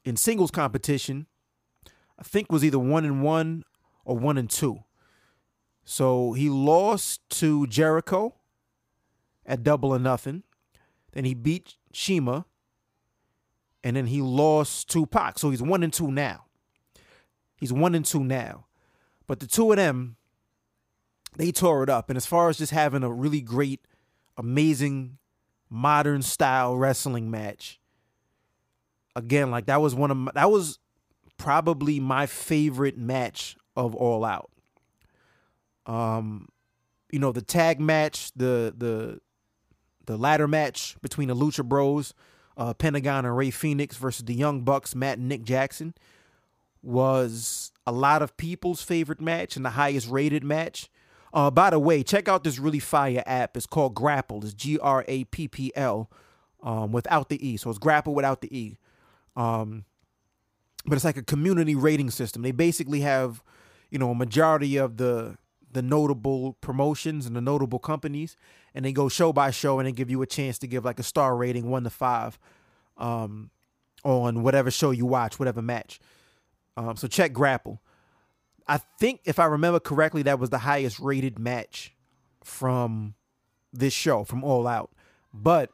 in 0.03 0.15
singles 0.15 0.51
competition 0.51 1.25
I 2.17 2.23
think 2.23 2.51
was 2.51 2.63
either 2.63 2.79
one 2.79 3.05
and 3.05 3.21
one 3.23 3.63
or 4.03 4.17
one 4.17 4.37
and 4.37 4.49
two. 4.49 4.83
So 5.83 6.33
he 6.33 6.49
lost 6.49 7.21
to 7.41 7.67
Jericho 7.67 8.35
at 9.45 9.63
double 9.63 9.89
or 9.89 9.99
nothing. 9.99 10.43
Then 11.11 11.25
he 11.25 11.33
beat 11.33 11.75
CIMA. 11.93 12.45
And 13.85 13.95
then 13.95 14.07
he 14.07 14.19
lost 14.21 14.89
to 14.89 15.05
Pac. 15.05 15.37
So 15.37 15.51
he's 15.51 15.61
one 15.61 15.83
and 15.83 15.93
two 15.93 16.09
now. 16.09 16.45
He's 17.55 17.71
one 17.71 17.93
and 17.93 18.03
two 18.03 18.23
now. 18.23 18.65
But 19.27 19.39
the 19.39 19.45
two 19.45 19.71
of 19.71 19.77
them, 19.77 20.15
they 21.37 21.51
tore 21.51 21.83
it 21.83 21.89
up. 21.89 22.09
And 22.09 22.17
as 22.17 22.25
far 22.25 22.49
as 22.49 22.57
just 22.57 22.71
having 22.71 23.03
a 23.03 23.11
really 23.11 23.41
great, 23.41 23.81
amazing, 24.37 25.19
modern 25.69 26.23
style 26.23 26.75
wrestling 26.75 27.29
match, 27.29 27.79
again, 29.15 29.51
like 29.51 29.67
that 29.67 29.81
was 29.81 29.93
one 29.93 30.09
of 30.09 30.17
my, 30.17 30.31
that 30.33 30.49
was 30.49 30.79
probably 31.37 31.99
my 31.99 32.25
favorite 32.25 32.97
match 32.97 33.55
of 33.75 33.93
All 33.93 34.25
Out. 34.25 34.49
Um, 35.85 36.49
you 37.11 37.19
know, 37.19 37.31
the 37.31 37.43
tag 37.43 37.79
match, 37.79 38.31
the 38.35 38.73
the 38.75 39.19
the 40.07 40.17
ladder 40.17 40.47
match 40.47 40.97
between 41.03 41.27
the 41.27 41.35
Lucha 41.35 41.63
Bros, 41.63 42.15
uh, 42.57 42.73
Pentagon 42.73 43.25
and 43.25 43.35
Rey 43.35 43.51
Fenix 43.51 43.97
versus 43.97 44.25
the 44.25 44.33
Young 44.33 44.61
Bucks, 44.61 44.95
Matt 44.95 45.17
and 45.17 45.27
Nick 45.27 45.43
Jackson, 45.43 45.93
was 46.81 47.71
a 47.85 47.91
lot 47.91 48.21
of 48.21 48.37
people's 48.37 48.81
favorite 48.81 49.21
match 49.21 49.55
and 49.55 49.65
the 49.65 49.71
highest 49.71 50.09
rated 50.09 50.43
match. 50.43 50.89
Uh, 51.33 51.51
by 51.51 51.69
the 51.69 51.79
way, 51.79 52.01
check 52.01 52.27
out 52.27 52.43
this 52.43 52.59
really 52.59 52.79
fire 52.79 53.23
app. 53.25 53.57
It's 53.57 53.65
called 53.65 53.93
Grappl. 53.93 54.43
It's 54.43 54.53
G 54.53 54.79
R 54.79 55.03
A 55.07 55.25
P 55.25 55.47
P 55.47 55.71
L, 55.75 56.09
um, 56.63 56.91
without 56.91 57.29
the 57.29 57.45
E. 57.45 57.57
So 57.57 57.69
it's 57.69 57.79
Grappl 57.79 58.13
without 58.13 58.41
the 58.41 58.57
E. 58.57 58.77
Um, 59.35 59.83
but 60.85 60.95
it's 60.95 61.03
like 61.03 61.17
a 61.17 61.23
community 61.23 61.75
rating 61.75 62.09
system. 62.09 62.41
They 62.41 62.51
basically 62.51 63.01
have, 63.01 63.43
you 63.89 63.99
know, 63.99 64.11
a 64.11 64.15
majority 64.15 64.77
of 64.77 64.97
the 64.97 65.37
the 65.73 65.81
notable 65.81 66.53
promotions 66.61 67.25
and 67.25 67.35
the 67.35 67.41
notable 67.41 67.79
companies, 67.79 68.37
and 68.75 68.85
they 68.85 68.91
go 68.91 69.09
show 69.09 69.33
by 69.33 69.49
show 69.49 69.79
and 69.79 69.87
they 69.87 69.93
give 69.93 70.11
you 70.11 70.21
a 70.21 70.27
chance 70.27 70.59
to 70.59 70.67
give 70.67 70.85
like 70.85 70.99
a 70.99 71.03
star 71.03 71.35
rating 71.35 71.71
one 71.71 71.85
to 71.85 71.89
five, 71.89 72.37
um, 72.97 73.49
on 74.03 74.43
whatever 74.43 74.69
show 74.69 74.91
you 74.91 75.05
watch, 75.05 75.39
whatever 75.39 75.61
match. 75.61 75.99
Um, 76.77 76.97
so 76.97 77.07
check 77.07 77.33
Grappl. 77.33 77.79
I 78.67 78.77
think 78.99 79.21
if 79.25 79.39
I 79.39 79.45
remember 79.45 79.79
correctly, 79.79 80.23
that 80.23 80.39
was 80.39 80.49
the 80.49 80.59
highest 80.59 80.99
rated 80.99 81.39
match 81.39 81.93
from 82.43 83.15
this 83.71 83.93
show, 83.93 84.23
from 84.23 84.43
All 84.43 84.67
Out. 84.67 84.91
But 85.33 85.71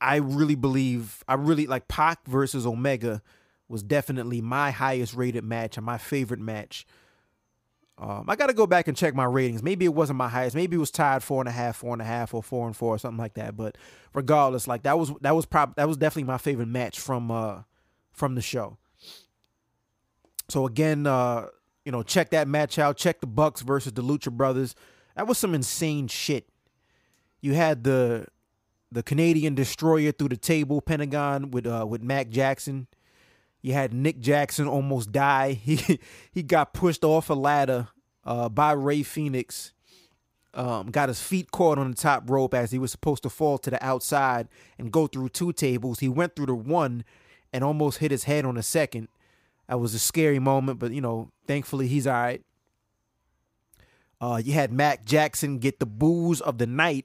I 0.00 0.16
really 0.16 0.54
believe 0.54 1.22
I 1.28 1.34
really 1.34 1.66
like 1.66 1.88
Pac 1.88 2.26
versus 2.26 2.66
Omega 2.66 3.22
was 3.68 3.82
definitely 3.82 4.40
my 4.40 4.70
highest 4.70 5.14
rated 5.14 5.44
match 5.44 5.76
and 5.76 5.84
my 5.84 5.98
favorite 5.98 6.40
match. 6.40 6.86
Um, 8.00 8.26
I 8.28 8.36
got 8.36 8.46
to 8.46 8.52
go 8.54 8.66
back 8.66 8.86
and 8.86 8.96
check 8.96 9.14
my 9.14 9.24
ratings. 9.24 9.62
Maybe 9.62 9.84
it 9.84 9.92
wasn't 9.92 10.18
my 10.18 10.28
highest. 10.28 10.54
Maybe 10.54 10.76
it 10.76 10.78
was 10.78 10.92
tied 10.92 11.22
four 11.22 11.42
and 11.42 11.48
a 11.48 11.52
half, 11.52 11.76
four 11.76 11.92
and 11.92 12.00
a 12.00 12.04
half, 12.04 12.32
or 12.32 12.42
four 12.42 12.66
and 12.66 12.76
four, 12.76 12.94
or 12.94 12.98
something 12.98 13.18
like 13.18 13.34
that. 13.34 13.56
But 13.56 13.76
regardless, 14.14 14.68
like 14.68 14.84
that 14.84 14.98
was 14.98 15.12
that 15.20 15.34
was 15.34 15.46
prob 15.46 15.74
that 15.76 15.88
was 15.88 15.96
definitely 15.96 16.24
my 16.24 16.38
favorite 16.38 16.68
match 16.68 17.00
from 17.00 17.30
uh 17.30 17.62
from 18.12 18.36
the 18.36 18.42
show. 18.42 18.78
So 20.48 20.64
again, 20.66 21.06
uh, 21.06 21.46
you 21.84 21.92
know, 21.92 22.02
check 22.02 22.30
that 22.30 22.48
match 22.48 22.78
out. 22.78 22.96
Check 22.96 23.20
the 23.20 23.26
Bucks 23.26 23.62
versus 23.62 23.92
the 23.92 24.02
Lucha 24.02 24.30
Brothers. 24.30 24.74
That 25.16 25.26
was 25.26 25.36
some 25.36 25.54
insane 25.54 26.06
shit. 26.06 26.48
You 27.40 27.54
had 27.54 27.82
the 27.82 28.26
the 28.92 29.02
Canadian 29.02 29.54
destroyer 29.54 30.12
through 30.12 30.28
the 30.28 30.36
table, 30.36 30.80
Pentagon 30.80 31.50
with 31.50 31.66
uh 31.66 31.84
with 31.88 32.02
Matt 32.02 32.30
Jackson. 32.30 32.86
You 33.68 33.74
had 33.74 33.92
Nick 33.92 34.18
Jackson 34.18 34.66
almost 34.66 35.12
die. 35.12 35.52
He 35.62 36.00
he 36.32 36.42
got 36.42 36.72
pushed 36.72 37.04
off 37.04 37.28
a 37.28 37.34
ladder 37.34 37.88
uh, 38.24 38.48
by 38.48 38.72
Rey 38.72 39.02
Fenix. 39.02 39.74
Um, 40.54 40.90
got 40.90 41.10
his 41.10 41.20
feet 41.20 41.50
caught 41.50 41.78
on 41.78 41.90
the 41.90 41.96
top 41.96 42.30
rope 42.30 42.54
as 42.54 42.70
he 42.70 42.78
was 42.78 42.90
supposed 42.90 43.24
to 43.24 43.28
fall 43.28 43.58
to 43.58 43.68
the 43.68 43.84
outside 43.84 44.48
and 44.78 44.90
go 44.90 45.06
through 45.06 45.28
two 45.28 45.52
tables. 45.52 45.98
He 45.98 46.08
went 46.08 46.34
through 46.34 46.46
the 46.46 46.54
one 46.54 47.04
and 47.52 47.62
almost 47.62 47.98
hit 47.98 48.10
his 48.10 48.24
head 48.24 48.46
on 48.46 48.54
the 48.54 48.62
second. 48.62 49.08
That 49.68 49.78
was 49.78 49.92
a 49.92 49.98
scary 49.98 50.38
moment, 50.38 50.78
but 50.78 50.92
you 50.92 51.02
know, 51.02 51.30
thankfully 51.46 51.88
he's 51.88 52.06
all 52.06 52.14
right. 52.14 52.42
Uh, 54.18 54.40
you 54.42 54.54
had 54.54 54.72
Matt 54.72 55.04
Jackson 55.04 55.58
get 55.58 55.78
the 55.78 55.84
boos 55.84 56.40
of 56.40 56.56
the 56.56 56.66
night 56.66 57.04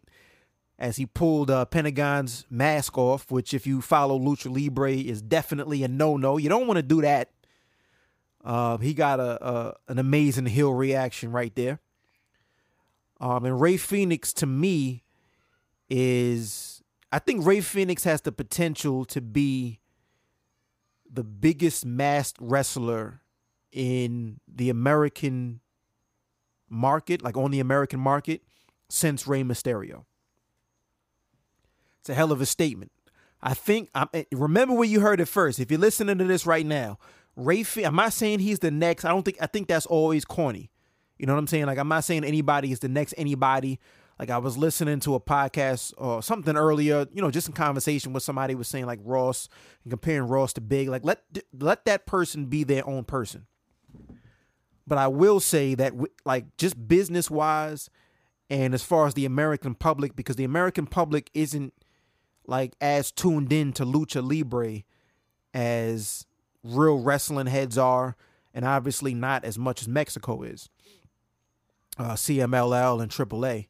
as 0.80 0.98
he 0.98 1.06
pulled 1.06 1.50
uh, 1.50 1.66
Pentagon's 1.66 2.46
mask 2.50 2.98
off, 2.98 3.32
which, 3.32 3.54
if 3.54 3.68
you 3.68 3.82
follow 3.82 4.18
Lucha 4.20 4.54
Libre, 4.54 4.92
is 4.92 5.22
definitely 5.22 5.84
a 5.84 5.88
no 5.88 6.18
no. 6.18 6.38
You 6.38 6.50
don't 6.50 6.68
want 6.68 6.78
to 6.78 6.84
do 6.84 7.02
that. 7.02 7.30
Uh, 8.44 8.78
he 8.78 8.94
got 8.94 9.20
a, 9.20 9.48
a, 9.48 9.74
an 9.88 10.00
amazing 10.00 10.48
heel 10.48 10.74
reaction 10.74 11.32
right 11.32 11.56
there. 11.56 11.80
Um, 13.22 13.46
and 13.46 13.62
Rey 13.62 13.78
Fenix 13.78 14.34
to 14.34 14.46
me 14.46 15.04
is, 15.90 16.84
I 17.12 17.20
think 17.20 17.46
Rey 17.46 17.62
Fenix 17.62 18.04
has 18.04 18.22
the 18.22 18.34
potential 18.34 19.06
to 19.06 19.22
be 19.22 19.80
the 21.10 21.24
biggest 21.24 21.86
masked 21.86 22.38
wrestler 22.42 23.22
in 23.72 24.40
the 24.48 24.70
American 24.70 25.62
market, 26.70 27.22
like 27.22 27.38
on 27.38 27.52
the 27.52 27.60
American 27.60 28.00
market, 28.00 28.42
since 28.90 29.26
Rey 29.26 29.44
Mysterio. 29.44 30.06
It's 32.04 32.10
a 32.10 32.14
hell 32.14 32.34
of 32.34 32.42
a 32.42 32.46
statement. 32.46 32.92
I 33.42 33.54
think 33.54 33.90
I'm, 33.96 34.10
eh, 34.14 34.26
remember 34.34 34.74
where 34.74 34.88
you 34.88 35.00
heard 35.00 35.22
it 35.22 35.30
first. 35.30 35.58
If 35.58 35.72
you're 35.72 35.80
listening 35.80 36.18
to 36.18 36.26
this 36.26 36.46
right 36.46 36.66
now, 36.66 37.00
Ray, 37.38 37.64
I'm 37.82 37.96
not 37.96 38.12
saying 38.12 38.40
he's 38.40 38.60
the 38.60 38.72
next. 38.72 39.06
I 39.06 39.10
don't 39.10 39.24
think 39.24 39.38
I 39.40 39.48
think 39.48 39.70
that's 39.70 39.86
always 39.86 40.26
corny. 40.26 40.70
You 41.18 41.28
know 41.28 41.34
what 41.34 41.40
I'm 41.40 41.48
saying? 41.48 41.66
Like 41.66 41.78
I'm 41.78 41.88
not 41.88 42.04
saying 42.04 42.26
anybody 42.26 42.74
is 42.74 42.80
the 42.80 42.90
next 42.90 43.14
anybody. 43.18 43.80
Like 44.20 44.30
I 44.30 44.38
was 44.38 44.58
listening 44.58 45.00
to 45.02 45.16
a 45.16 45.20
podcast 45.22 45.94
or 45.98 46.22
something 46.22 46.58
earlier, 46.58 47.08
you 47.14 47.22
know, 47.22 47.32
just 47.32 47.48
in 47.48 47.54
conversation 47.54 48.12
with 48.12 48.24
somebody 48.24 48.54
was 48.54 48.68
saying 48.68 48.86
like 48.86 49.00
Ross 49.02 49.48
and 49.86 49.92
comparing 49.92 50.28
Ross 50.28 50.52
to 50.54 50.62
Big. 50.62 50.90
Like 50.90 51.06
let 51.06 51.24
let 51.58 51.86
that 51.86 52.06
person 52.06 52.48
be 52.48 52.66
their 52.66 52.86
own 52.86 53.06
person. 53.06 53.48
But 54.86 54.98
I 54.98 55.08
will 55.08 55.40
say 55.40 55.74
that 55.76 55.94
like 56.26 56.58
just 56.58 56.86
business 56.90 57.32
wise, 57.32 57.90
and 58.50 58.74
as 58.74 58.84
far 58.84 59.08
as 59.08 59.14
the 59.14 59.24
American 59.24 59.74
public, 59.74 60.18
because 60.18 60.36
the 60.36 60.44
American 60.44 60.86
public 60.86 61.32
isn't 61.34 61.74
like 62.48 62.74
as 62.82 63.12
tuned 63.12 63.52
in 63.54 63.74
to 63.74 63.86
lucha 63.86 64.22
libre 64.22 64.84
as 65.54 66.26
real 66.64 67.00
wrestling 67.00 67.48
heads 67.48 67.78
are, 67.78 68.16
and 68.54 68.66
obviously 68.66 69.14
not 69.14 69.44
as 69.44 69.58
much 69.58 69.82
as 69.82 69.88
Mexico 69.88 70.44
is. 70.44 70.70
Uh, 71.98 72.14
CMLL 72.14 73.02
and 73.02 73.12
AAA. 73.12 73.68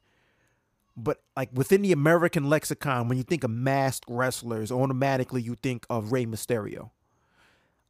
But 0.95 1.21
like 1.35 1.49
within 1.53 1.81
the 1.81 1.91
American 1.91 2.49
lexicon, 2.49 3.09
when 3.09 3.17
you 3.17 3.23
think 3.23 3.43
of 3.43 3.49
masked 3.49 4.05
wrestlers, 4.07 4.71
automatically 4.71 5.41
you 5.41 5.55
think 5.55 5.85
of 5.89 6.11
Rey 6.11 6.25
Mysterio. 6.25 6.91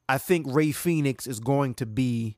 I 0.08 0.18
think 0.18 0.48
Rey 0.50 0.72
Fenix 0.72 1.28
is 1.28 1.40
going 1.40 1.75
to 1.75 1.86
be 1.86 2.38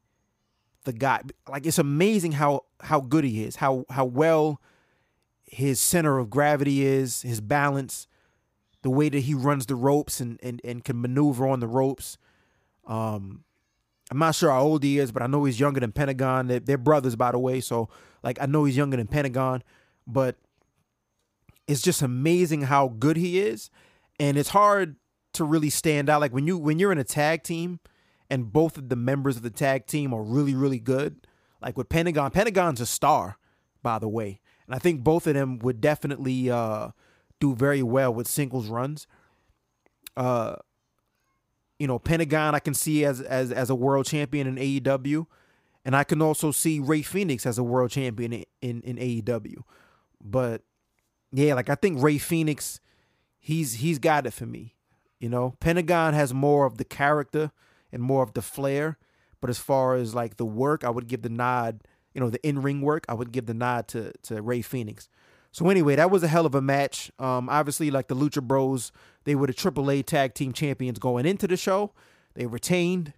the 0.83 0.93
guy. 0.93 1.21
Like 1.47 1.65
it's 1.65 1.79
amazing 1.79 2.33
how 2.33 2.65
how 2.81 2.99
good 2.99 3.23
he 3.23 3.43
is, 3.43 3.57
how 3.57 3.85
how 3.89 4.05
well 4.05 4.61
his 5.45 5.79
center 5.79 6.17
of 6.17 6.29
gravity 6.29 6.85
is, 6.85 7.21
his 7.21 7.41
balance, 7.41 8.07
the 8.85 8.91
way 8.91 9.09
that 9.09 9.21
he 9.21 9.33
runs 9.33 9.65
the 9.65 9.73
ropes 9.73 10.21
and, 10.21 10.39
and, 10.43 10.61
and 10.63 10.83
can 10.83 11.01
maneuver 11.01 11.47
on 11.47 11.59
the 11.59 11.67
ropes. 11.67 12.19
Um, 12.85 13.43
I'm 14.11 14.19
not 14.19 14.35
sure 14.35 14.51
how 14.51 14.61
old 14.61 14.83
he 14.83 14.99
is, 14.99 15.11
but 15.11 15.23
I 15.23 15.25
know 15.25 15.43
he's 15.45 15.59
younger 15.59 15.79
than 15.79 15.91
Pentagon. 15.91 16.45
They're, 16.45 16.59
they're 16.59 16.77
brothers, 16.77 17.15
by 17.15 17.31
the 17.31 17.39
way. 17.39 17.61
So, 17.61 17.89
like, 18.21 18.39
I 18.39 18.45
know 18.45 18.63
he's 18.65 18.77
younger 18.77 18.97
than 18.97 19.07
Pentagon, 19.07 19.63
but 20.05 20.35
it's 21.67 21.81
just 21.81 22.03
amazing 22.03 22.61
how 22.61 22.89
good 22.89 23.17
he 23.17 23.39
is. 23.39 23.71
And 24.19 24.37
it's 24.37 24.49
hard 24.49 24.97
to 25.33 25.43
really 25.43 25.71
stand 25.71 26.07
out. 26.07 26.21
Like 26.21 26.31
when 26.31 26.45
you 26.45 26.55
when 26.55 26.77
you're 26.77 26.91
in 26.91 26.99
a 26.99 27.03
tag 27.03 27.41
team 27.41 27.79
and 28.29 28.53
both 28.53 28.77
of 28.77 28.89
the 28.89 28.95
members 28.95 29.35
of 29.35 29.41
the 29.41 29.49
tag 29.49 29.87
team 29.87 30.13
are 30.13 30.21
really, 30.21 30.53
really 30.53 30.79
good. 30.79 31.25
Like 31.59 31.75
with 31.75 31.89
Pentagon, 31.89 32.29
Pentagon's 32.29 32.81
a 32.81 32.85
star, 32.85 33.39
by 33.81 33.97
the 33.97 34.07
way. 34.07 34.41
And 34.67 34.75
I 34.75 34.77
think 34.77 35.03
both 35.03 35.25
of 35.25 35.33
them 35.33 35.57
would 35.57 35.81
definitely 35.81 36.51
uh, 36.51 36.89
do 37.39 37.55
very 37.55 37.83
well 37.83 38.13
with 38.13 38.27
singles 38.27 38.67
runs. 38.67 39.07
Uh, 40.15 40.55
you 41.79 41.87
know, 41.87 41.99
Pentagon 41.99 42.55
I 42.55 42.59
can 42.59 42.73
see 42.73 43.03
as 43.05 43.21
as 43.21 43.51
as 43.51 43.69
a 43.69 43.75
world 43.75 44.05
champion 44.05 44.47
in 44.47 44.55
AEW, 44.55 45.25
and 45.83 45.95
I 45.95 46.03
can 46.03 46.21
also 46.21 46.51
see 46.51 46.79
Rey 46.79 47.01
Fenix 47.01 47.45
as 47.45 47.57
a 47.57 47.63
world 47.63 47.91
champion 47.91 48.33
in 48.33 48.45
in, 48.61 48.81
in 48.81 48.97
AEW. 48.97 49.63
But 50.23 50.61
yeah, 51.31 51.53
like 51.53 51.69
I 51.69 51.75
think 51.75 52.01
Rey 52.01 52.17
Fenix, 52.17 52.79
he's 53.39 53.75
he's 53.75 53.99
got 53.99 54.25
it 54.25 54.31
for 54.31 54.45
me. 54.45 54.75
You 55.19 55.29
know, 55.29 55.55
Pentagon 55.59 56.13
has 56.13 56.33
more 56.33 56.65
of 56.65 56.77
the 56.77 56.85
character 56.85 57.51
and 57.91 58.01
more 58.01 58.23
of 58.23 58.33
the 58.33 58.41
flair, 58.41 58.97
but 59.41 59.49
as 59.49 59.57
far 59.57 59.95
as 59.95 60.15
like 60.15 60.37
the 60.37 60.45
work, 60.45 60.83
I 60.83 60.89
would 60.89 61.07
give 61.07 61.21
the 61.21 61.29
nod. 61.29 61.81
You 62.13 62.21
know, 62.21 62.29
the 62.29 62.45
in 62.47 62.61
ring 62.61 62.81
work, 62.81 63.05
I 63.09 63.13
would 63.13 63.33
give 63.33 63.45
the 63.45 63.53
nod 63.53 63.89
to 63.89 64.13
to 64.23 64.41
Rey 64.41 64.61
Fenix. 64.61 65.09
So 65.55 65.69
anyway, 65.69 65.95
that 65.95 66.11
was 66.11 66.21
a 66.21 66.27
hell 66.27 66.45
of 66.45 66.53
a 66.53 66.61
match. 66.61 67.09
Um, 67.17 67.47
obviously, 67.47 67.89
like 67.89 68.09
the 68.09 68.15
Lucha 68.15 68.43
Bros, 68.43 68.91
they 69.23 69.35
were 69.35 69.47
the 69.47 69.53
AAA 69.53 70.05
Tag 70.05 70.33
Team 70.33 70.51
Champions 70.51 70.99
going 70.99 71.25
into 71.25 71.47
the 71.47 71.55
show. 71.55 71.93
They 72.33 72.45
retained. 72.45 73.13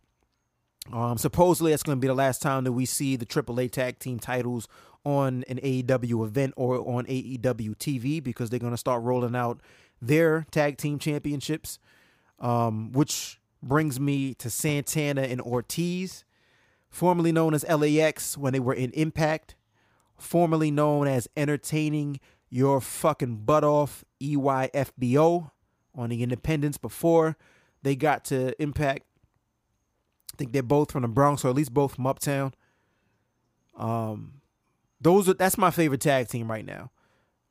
Um, 0.94 1.17
supposedly, 1.17 1.72
that's 1.72 1.82
going 1.82 1.98
to 1.98 2.00
be 2.00 2.06
the 2.06 2.13
last 2.13 2.44
time 2.44 2.63
that 2.65 2.74
we 2.74 2.86
see 2.86 3.15
the 3.15 3.25
AAA 3.25 3.72
tag 3.72 3.98
team 3.98 4.20
titles 4.20 4.67
on 5.03 5.46
an 5.48 5.58
AEW 5.63 6.27
event 6.27 6.53
or 6.58 6.77
on 6.88 7.08
AEW 7.08 7.75
TV 7.75 8.24
because 8.24 8.51
they're 8.51 8.60
going 8.60 8.70
to 8.70 8.77
start 8.77 9.01
rolling 9.01 9.36
out 9.36 9.60
their 10.00 10.46
tag 10.51 10.77
team 10.77 11.00
championships, 11.00 11.79
um, 12.39 12.91
which 12.91 13.39
brings 13.63 14.00
me 14.00 14.36
to 14.36 14.51
Santana 14.51 15.24
and 15.24 15.41
Ortiz, 15.41 16.24
formerly 16.88 17.32
known 17.32 17.56
as 17.56 17.65
LAX 17.67 18.38
when 18.38 18.53
they 18.53 18.60
were 18.60 18.75
in 18.75 18.91
Impact, 18.91 19.56
formerly 20.20 20.72
known 20.72 21.08
as 21.08 21.28
Entertaining 21.38 22.20
Your 22.50 22.82
Fucking 22.82 23.38
Butt 23.38 23.64
Off 23.64 24.04
EYFBO 24.22 25.52
on 25.96 26.10
the 26.10 26.24
Independents 26.24 26.78
before 26.78 27.38
they 27.84 27.96
got 27.96 28.26
to 28.26 28.60
Impact. 28.62 29.04
I 30.34 30.38
think 30.38 30.52
they're 30.52 30.64
both 30.64 30.92
from 30.92 31.02
the 31.02 31.08
Bronx, 31.08 31.44
or 31.44 31.50
at 31.50 31.56
least 31.56 31.74
both 31.74 31.96
from 31.96 32.06
Uptown. 32.06 32.54
Um, 33.76 34.42
those 35.00 35.30
are 35.30 35.34
that's 35.34 35.58
my 35.58 35.72
favorite 35.72 36.02
tag 36.02 36.28
team 36.28 36.50
right 36.50 36.66
now. 36.66 36.92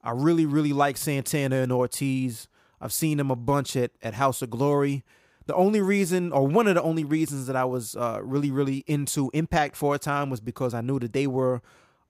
I 0.02 0.10
really, 0.10 0.46
really 0.46 0.72
like 0.72 0.96
Santana 0.96 1.56
and 1.56 1.72
Ortiz. 1.72 2.48
I've 2.80 2.92
seen 2.92 3.18
them 3.18 3.30
a 3.30 3.36
bunch 3.36 3.74
at, 3.74 3.92
at 4.02 4.14
House 4.14 4.42
of 4.42 4.50
Glory. 4.50 5.04
The 5.46 5.54
only 5.54 5.80
reason, 5.80 6.32
or 6.32 6.46
one 6.46 6.66
of 6.66 6.74
the 6.74 6.82
only 6.82 7.04
reasons 7.04 7.46
that 7.46 7.56
I 7.56 7.64
was 7.64 7.96
uh, 7.96 8.20
really, 8.22 8.50
really 8.50 8.84
into 8.86 9.30
Impact 9.32 9.76
for 9.76 9.94
a 9.94 9.98
time 9.98 10.30
was 10.30 10.40
because 10.40 10.74
I 10.74 10.80
knew 10.80 10.98
that 10.98 11.12
they 11.12 11.26
were 11.26 11.62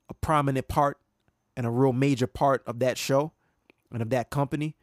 a 0.09 0.15
prominent 0.15 0.69
part 0.69 0.99
and 1.57 1.67
a 1.67 1.71
real 1.71 1.93
major 1.93 2.27
part 2.27 2.63
of 2.67 2.79
that 2.81 2.99
show 2.99 3.33
and 3.93 4.03
of 4.03 4.11
that 4.11 4.31
company. 4.31 4.77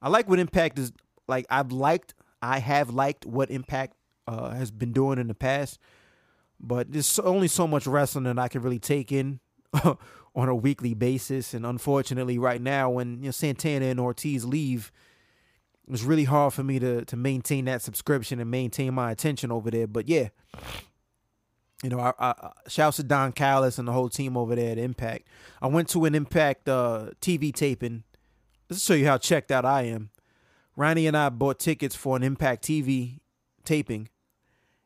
I 0.00 0.08
like 0.08 0.28
what 0.28 0.38
Impact 0.38 0.78
is 0.78 0.92
like. 1.28 1.46
I've 1.50 1.72
liked, 1.72 2.14
I 2.42 2.58
have 2.58 2.90
liked 2.90 3.26
what 3.26 3.50
Impact 3.50 3.94
uh, 4.26 4.50
has 4.50 4.70
been 4.70 4.92
doing 4.92 5.18
in 5.18 5.28
the 5.28 5.34
past, 5.34 5.78
but 6.60 6.92
there's 6.92 7.18
only 7.18 7.48
so 7.48 7.66
much 7.66 7.86
wrestling 7.86 8.24
that 8.24 8.38
I 8.38 8.48
can 8.48 8.62
really 8.62 8.78
take 8.78 9.12
in 9.12 9.40
on 9.84 10.48
a 10.48 10.54
weekly 10.54 10.94
basis. 10.94 11.54
And 11.54 11.66
unfortunately, 11.66 12.38
right 12.38 12.60
now, 12.60 12.90
when 12.90 13.18
you 13.18 13.26
know, 13.26 13.30
Santana 13.30 13.86
and 13.86 14.00
Ortiz 14.00 14.44
leave, 14.44 14.92
it's 15.88 16.02
really 16.02 16.24
hard 16.24 16.52
for 16.52 16.64
me 16.64 16.78
to 16.78 17.04
to 17.04 17.16
maintain 17.16 17.66
that 17.66 17.82
subscription 17.82 18.40
and 18.40 18.50
maintain 18.50 18.92
my 18.94 19.10
attention 19.10 19.52
over 19.52 19.70
there. 19.70 19.86
But 19.86 20.08
yeah, 20.08 20.28
you 21.82 21.90
know, 21.90 22.00
I, 22.00 22.12
I, 22.18 22.52
shouts 22.68 22.96
to 22.96 23.02
Don 23.02 23.32
Callis 23.32 23.78
and 23.78 23.86
the 23.86 23.92
whole 23.92 24.08
team 24.08 24.36
over 24.36 24.54
there 24.54 24.72
at 24.72 24.78
Impact. 24.78 25.26
I 25.60 25.66
went 25.66 25.88
to 25.90 26.04
an 26.04 26.14
Impact 26.14 26.68
uh, 26.68 27.10
TV 27.20 27.54
taping. 27.54 28.04
Let's 28.70 28.82
show 28.82 28.94
you 28.94 29.06
how 29.06 29.18
checked 29.18 29.50
out 29.50 29.64
I 29.64 29.82
am. 29.82 30.10
Ronnie 30.76 31.06
and 31.06 31.16
I 31.16 31.28
bought 31.28 31.58
tickets 31.58 31.94
for 31.94 32.16
an 32.16 32.22
Impact 32.22 32.64
TV 32.64 33.20
taping, 33.64 34.08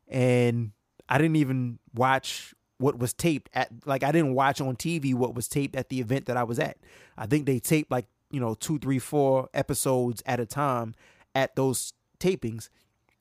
and 0.07 0.71
I 1.09 1.17
didn't 1.17 1.35
even 1.37 1.79
watch 1.93 2.53
what 2.77 2.97
was 2.97 3.13
taped 3.13 3.49
at 3.53 3.69
like 3.85 4.03
I 4.03 4.11
didn't 4.11 4.33
watch 4.33 4.59
on 4.59 4.75
TV 4.75 5.13
what 5.13 5.35
was 5.35 5.47
taped 5.47 5.75
at 5.75 5.89
the 5.89 5.99
event 5.99 6.25
that 6.25 6.37
I 6.37 6.43
was 6.43 6.59
at. 6.59 6.77
I 7.17 7.25
think 7.27 7.45
they 7.45 7.59
taped 7.59 7.91
like, 7.91 8.05
you 8.31 8.39
know, 8.39 8.55
two, 8.55 8.79
three, 8.79 8.99
four 8.99 9.49
episodes 9.53 10.23
at 10.25 10.39
a 10.39 10.45
time 10.45 10.95
at 11.35 11.55
those 11.55 11.93
tapings. 12.19 12.69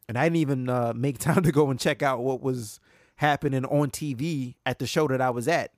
And 0.08 0.16
I 0.16 0.24
didn't 0.24 0.36
even 0.36 0.68
uh, 0.68 0.92
make 0.94 1.18
time 1.20 1.42
to 1.42 1.52
go 1.52 1.70
and 1.70 1.78
check 1.78 2.02
out 2.02 2.20
what 2.20 2.40
was 2.40 2.80
happening 3.20 3.64
on 3.66 3.90
TV 3.90 4.54
at 4.64 4.78
the 4.78 4.86
show 4.86 5.06
that 5.08 5.20
I 5.20 5.30
was 5.30 5.46
at. 5.46 5.72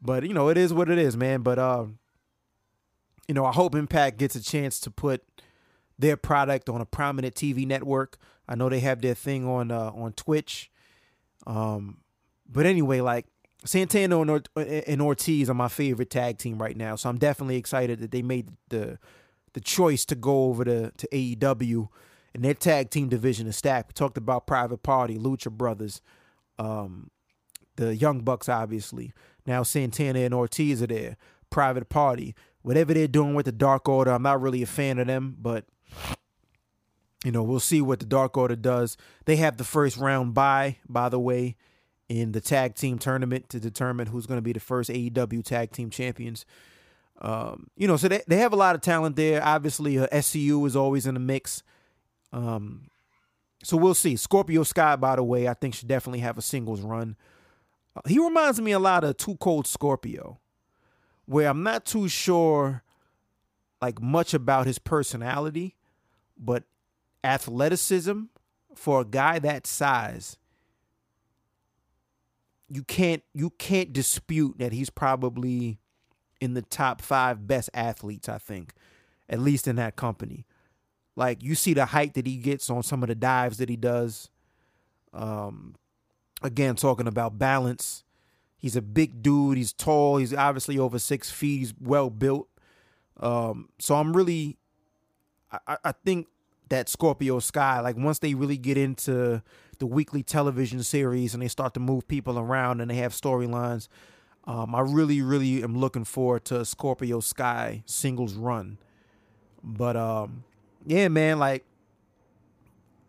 But, 0.00 0.24
you 0.24 0.32
know, 0.32 0.48
it 0.48 0.56
is 0.56 0.72
what 0.72 0.88
it 0.88 0.98
is, 0.98 1.16
man. 1.16 1.42
But 1.42 1.58
uh, 1.58 1.86
you 3.28 3.34
know, 3.34 3.44
I 3.44 3.52
hope 3.52 3.74
Impact 3.74 4.18
gets 4.18 4.34
a 4.34 4.42
chance 4.42 4.80
to 4.80 4.90
put 4.90 5.22
their 5.98 6.16
product 6.16 6.68
on 6.68 6.80
a 6.80 6.86
prominent 6.86 7.34
TV 7.34 7.66
network. 7.66 8.16
I 8.48 8.54
know 8.54 8.70
they 8.70 8.80
have 8.80 9.02
their 9.02 9.14
thing 9.14 9.46
on 9.46 9.70
uh, 9.70 9.92
on 9.94 10.14
Twitch. 10.14 10.70
Um, 11.46 11.98
but 12.50 12.64
anyway, 12.64 13.02
like 13.02 13.26
Santana 13.64 14.20
and, 14.20 14.48
and 14.56 15.02
Ortiz 15.02 15.50
are 15.50 15.54
my 15.54 15.68
favorite 15.68 16.10
tag 16.10 16.38
team 16.38 16.60
right 16.60 16.76
now, 16.76 16.96
so 16.96 17.10
I'm 17.10 17.18
definitely 17.18 17.56
excited 17.56 18.00
that 18.00 18.10
they 18.10 18.22
made 18.22 18.48
the 18.70 18.98
the 19.52 19.60
choice 19.60 20.06
to 20.06 20.14
go 20.14 20.46
over 20.46 20.64
to 20.64 20.90
to 20.90 21.08
AEW, 21.12 21.88
and 22.34 22.44
their 22.44 22.54
tag 22.54 22.88
team 22.90 23.08
division 23.08 23.46
is 23.46 23.56
stacked. 23.56 23.90
We 23.90 23.92
talked 23.92 24.16
about 24.16 24.46
Private 24.46 24.82
Party, 24.82 25.18
Lucha 25.18 25.50
Brothers, 25.50 26.00
um, 26.58 27.10
the 27.76 27.94
Young 27.96 28.20
Bucks, 28.20 28.48
obviously. 28.48 29.12
Now 29.46 29.62
Santana 29.62 30.20
and 30.20 30.34
Ortiz 30.34 30.82
are 30.82 30.86
there. 30.86 31.16
Private 31.50 31.88
Party, 31.88 32.34
whatever 32.62 32.92
they're 32.92 33.08
doing 33.08 33.34
with 33.34 33.46
the 33.46 33.52
Dark 33.52 33.88
Order, 33.88 34.12
I'm 34.12 34.22
not 34.22 34.40
really 34.40 34.62
a 34.62 34.66
fan 34.66 34.98
of 34.98 35.06
them, 35.06 35.36
but 35.40 35.64
you 37.24 37.32
know 37.32 37.42
we'll 37.42 37.60
see 37.60 37.80
what 37.80 38.00
the 38.00 38.06
Dark 38.06 38.36
Order 38.36 38.56
does. 38.56 38.96
They 39.24 39.36
have 39.36 39.56
the 39.56 39.64
first 39.64 39.96
round 39.96 40.34
bye, 40.34 40.76
by 40.88 41.08
the 41.08 41.18
way 41.18 41.56
in 42.08 42.32
the 42.32 42.40
tag 42.40 42.74
team 42.74 42.98
tournament 42.98 43.48
to 43.50 43.60
determine 43.60 44.06
who's 44.06 44.26
going 44.26 44.38
to 44.38 44.42
be 44.42 44.52
the 44.52 44.60
first 44.60 44.90
AEW 44.90 45.44
tag 45.44 45.72
team 45.72 45.90
champions. 45.90 46.46
Um, 47.20 47.68
you 47.76 47.86
know, 47.86 47.96
so 47.96 48.08
they, 48.08 48.22
they 48.26 48.38
have 48.38 48.52
a 48.52 48.56
lot 48.56 48.74
of 48.74 48.80
talent 48.80 49.16
there. 49.16 49.44
Obviously, 49.44 49.98
uh, 49.98 50.06
SCU 50.08 50.66
is 50.66 50.76
always 50.76 51.06
in 51.06 51.14
the 51.14 51.20
mix. 51.20 51.62
Um, 52.32 52.88
so 53.62 53.76
we'll 53.76 53.94
see. 53.94 54.16
Scorpio 54.16 54.62
Sky, 54.62 54.96
by 54.96 55.16
the 55.16 55.24
way, 55.24 55.48
I 55.48 55.54
think 55.54 55.74
should 55.74 55.88
definitely 55.88 56.20
have 56.20 56.38
a 56.38 56.42
singles 56.42 56.80
run. 56.80 57.16
Uh, 57.96 58.00
he 58.06 58.18
reminds 58.18 58.60
me 58.60 58.72
a 58.72 58.78
lot 58.78 59.04
of 59.04 59.16
Too 59.16 59.36
Cold 59.36 59.66
Scorpio, 59.66 60.38
where 61.26 61.48
I'm 61.48 61.62
not 61.62 61.84
too 61.84 62.08
sure, 62.08 62.82
like 63.82 64.00
much 64.00 64.34
about 64.34 64.66
his 64.66 64.78
personality, 64.78 65.76
but 66.38 66.64
athleticism 67.24 68.22
for 68.74 69.00
a 69.00 69.04
guy 69.04 69.38
that 69.40 69.66
size 69.66 70.38
you 72.68 72.82
can't 72.84 73.22
you 73.34 73.50
can't 73.50 73.92
dispute 73.92 74.58
that 74.58 74.72
he's 74.72 74.90
probably 74.90 75.78
in 76.40 76.54
the 76.54 76.62
top 76.62 77.00
five 77.00 77.46
best 77.46 77.70
athletes, 77.74 78.28
I 78.28 78.38
think, 78.38 78.74
at 79.28 79.40
least 79.40 79.66
in 79.66 79.76
that 79.76 79.96
company. 79.96 80.46
Like 81.18 81.42
you 81.42 81.56
see 81.56 81.74
the 81.74 81.86
height 81.86 82.14
that 82.14 82.28
he 82.28 82.36
gets 82.36 82.70
on 82.70 82.84
some 82.84 83.02
of 83.02 83.08
the 83.08 83.16
dives 83.16 83.58
that 83.58 83.68
he 83.68 83.74
does. 83.74 84.30
Um, 85.12 85.74
again, 86.42 86.76
talking 86.76 87.08
about 87.08 87.40
balance. 87.40 88.04
He's 88.56 88.76
a 88.76 88.82
big 88.82 89.20
dude. 89.20 89.56
He's 89.56 89.72
tall. 89.72 90.18
He's 90.18 90.32
obviously 90.32 90.78
over 90.78 90.96
six 91.00 91.28
feet. 91.28 91.58
He's 91.58 91.74
well 91.80 92.08
built. 92.08 92.48
Um, 93.18 93.68
so 93.80 93.96
I'm 93.96 94.16
really, 94.16 94.58
I, 95.50 95.76
I 95.82 95.92
think 96.04 96.28
that 96.68 96.88
Scorpio 96.88 97.40
Sky, 97.40 97.80
like 97.80 97.96
once 97.96 98.20
they 98.20 98.34
really 98.34 98.56
get 98.56 98.78
into 98.78 99.42
the 99.80 99.86
weekly 99.86 100.22
television 100.22 100.84
series 100.84 101.34
and 101.34 101.42
they 101.42 101.48
start 101.48 101.74
to 101.74 101.80
move 101.80 102.06
people 102.06 102.38
around 102.38 102.80
and 102.80 102.88
they 102.88 102.96
have 102.96 103.12
storylines. 103.12 103.88
Um, 104.44 104.72
I 104.72 104.82
really, 104.82 105.20
really 105.20 105.64
am 105.64 105.76
looking 105.76 106.04
forward 106.04 106.44
to 106.44 106.64
Scorpio 106.64 107.18
Sky 107.18 107.82
singles 107.86 108.34
run. 108.34 108.78
But 109.64 109.96
um, 109.96 110.44
yeah, 110.86 111.08
man, 111.08 111.38
like 111.38 111.64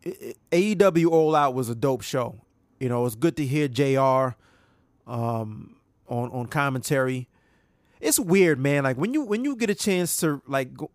AEW 0.05 1.07
All 1.11 1.35
Out 1.35 1.53
was 1.53 1.69
a 1.69 1.75
dope 1.75 2.01
show. 2.01 2.35
You 2.79 2.89
know, 2.89 3.05
it's 3.05 3.15
good 3.15 3.35
to 3.37 3.45
hear 3.45 3.67
JR 3.67 4.35
um, 5.07 5.75
on 6.07 6.31
on 6.31 6.47
commentary. 6.47 7.27
It's 7.99 8.19
weird, 8.19 8.59
man. 8.59 8.83
Like 8.83 8.97
when 8.97 9.13
you 9.13 9.23
when 9.23 9.43
you 9.43 9.55
get 9.55 9.69
a 9.69 9.75
chance 9.75 10.17
to 10.17 10.41
like, 10.47 10.75
go, 10.75 10.89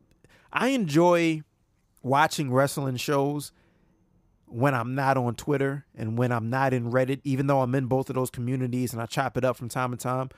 I 0.52 0.68
enjoy 0.68 1.42
watching 2.02 2.52
wrestling 2.52 2.96
shows 2.96 3.52
when 4.46 4.74
I'm 4.74 4.94
not 4.94 5.16
on 5.16 5.34
Twitter 5.34 5.84
and 5.96 6.16
when 6.16 6.30
I'm 6.30 6.48
not 6.48 6.72
in 6.72 6.90
Reddit, 6.90 7.20
even 7.24 7.46
though 7.46 7.60
I'm 7.60 7.74
in 7.74 7.86
both 7.86 8.08
of 8.08 8.14
those 8.14 8.30
communities 8.30 8.92
and 8.92 9.02
I 9.02 9.06
chop 9.06 9.36
it 9.36 9.44
up 9.44 9.56
from 9.56 9.68
time 9.68 9.90
to 9.90 9.96
time, 9.96 10.30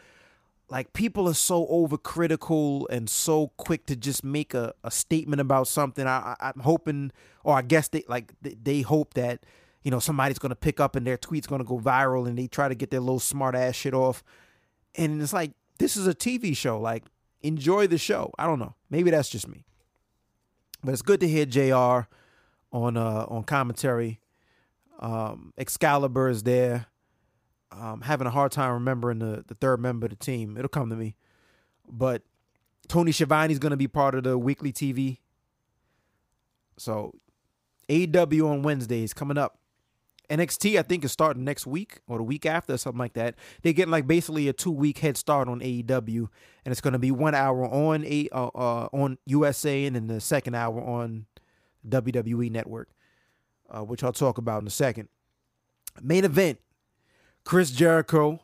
like 0.68 0.92
people 0.92 1.28
are 1.28 1.34
so 1.34 1.66
overcritical 1.66 2.86
and 2.90 3.08
so 3.08 3.52
quick 3.56 3.86
to 3.86 3.96
just 3.96 4.24
make 4.24 4.54
a, 4.54 4.74
a 4.82 4.90
statement 4.90 5.40
about 5.40 5.68
something. 5.68 6.06
I, 6.06 6.36
I, 6.40 6.48
am 6.48 6.60
hoping, 6.60 7.12
or 7.44 7.56
I 7.56 7.62
guess 7.62 7.88
they 7.88 8.04
like 8.08 8.32
they 8.40 8.80
hope 8.80 9.14
that 9.14 9.44
you 9.82 9.90
know 9.90 10.00
somebody's 10.00 10.38
gonna 10.38 10.56
pick 10.56 10.80
up 10.80 10.96
and 10.96 11.06
their 11.06 11.16
tweet's 11.16 11.46
gonna 11.46 11.64
go 11.64 11.78
viral 11.78 12.26
and 12.26 12.36
they 12.38 12.48
try 12.48 12.68
to 12.68 12.74
get 12.74 12.90
their 12.90 13.00
little 13.00 13.20
smart 13.20 13.54
ass 13.54 13.74
shit 13.76 13.94
off. 13.94 14.24
And 14.96 15.22
it's 15.22 15.32
like 15.32 15.52
this 15.78 15.96
is 15.96 16.06
a 16.06 16.14
TV 16.14 16.56
show. 16.56 16.80
Like 16.80 17.04
enjoy 17.42 17.86
the 17.86 17.98
show. 17.98 18.32
I 18.38 18.46
don't 18.46 18.58
know. 18.58 18.74
Maybe 18.90 19.10
that's 19.10 19.28
just 19.28 19.46
me, 19.46 19.64
but 20.82 20.92
it's 20.92 21.02
good 21.02 21.20
to 21.20 21.28
hear 21.28 21.46
Jr 21.46 22.08
on 22.72 22.96
uh 22.96 23.24
on 23.28 23.44
commentary. 23.44 24.20
Um, 24.98 25.52
Excalibur 25.58 26.28
is 26.28 26.42
there. 26.42 26.86
Um, 27.72 28.02
having 28.02 28.26
a 28.26 28.30
hard 28.30 28.52
time 28.52 28.72
remembering 28.72 29.18
the 29.18 29.44
the 29.46 29.54
third 29.54 29.80
member 29.80 30.06
of 30.06 30.10
the 30.10 30.16
team. 30.16 30.56
It'll 30.56 30.68
come 30.68 30.88
to 30.90 30.96
me. 30.96 31.16
But 31.88 32.22
Tony 32.88 33.12
Schiavone's 33.12 33.58
going 33.58 33.70
to 33.70 33.76
be 33.76 33.88
part 33.88 34.14
of 34.14 34.24
the 34.24 34.38
weekly 34.38 34.72
TV. 34.72 35.18
So 36.78 37.14
AEW 37.88 38.48
on 38.48 38.62
Wednesdays 38.62 39.12
coming 39.12 39.38
up. 39.38 39.58
NXT, 40.28 40.76
I 40.76 40.82
think, 40.82 41.04
is 41.04 41.12
starting 41.12 41.44
next 41.44 41.68
week 41.68 42.00
or 42.08 42.18
the 42.18 42.24
week 42.24 42.46
after, 42.46 42.76
something 42.76 42.98
like 42.98 43.12
that. 43.12 43.36
They're 43.62 43.72
getting 43.72 43.92
like 43.92 44.08
basically 44.08 44.48
a 44.48 44.52
two 44.52 44.72
week 44.72 44.98
head 44.98 45.16
start 45.16 45.48
on 45.48 45.60
AEW, 45.60 46.28
and 46.64 46.72
it's 46.72 46.80
going 46.80 46.94
to 46.94 46.98
be 46.98 47.12
one 47.12 47.34
hour 47.34 47.64
on 47.64 48.04
a 48.04 48.28
uh, 48.32 48.48
uh, 48.48 48.88
on 48.92 49.18
USA 49.26 49.84
and 49.84 49.94
then 49.94 50.08
the 50.08 50.20
second 50.20 50.56
hour 50.56 50.80
on 50.80 51.26
WWE 51.88 52.50
Network, 52.50 52.90
uh, 53.70 53.84
which 53.84 54.02
I'll 54.02 54.12
talk 54.12 54.36
about 54.36 54.62
in 54.62 54.66
a 54.66 54.70
second. 54.70 55.08
Main 56.02 56.24
event 56.24 56.58
Chris 57.46 57.70
Jericho 57.70 58.40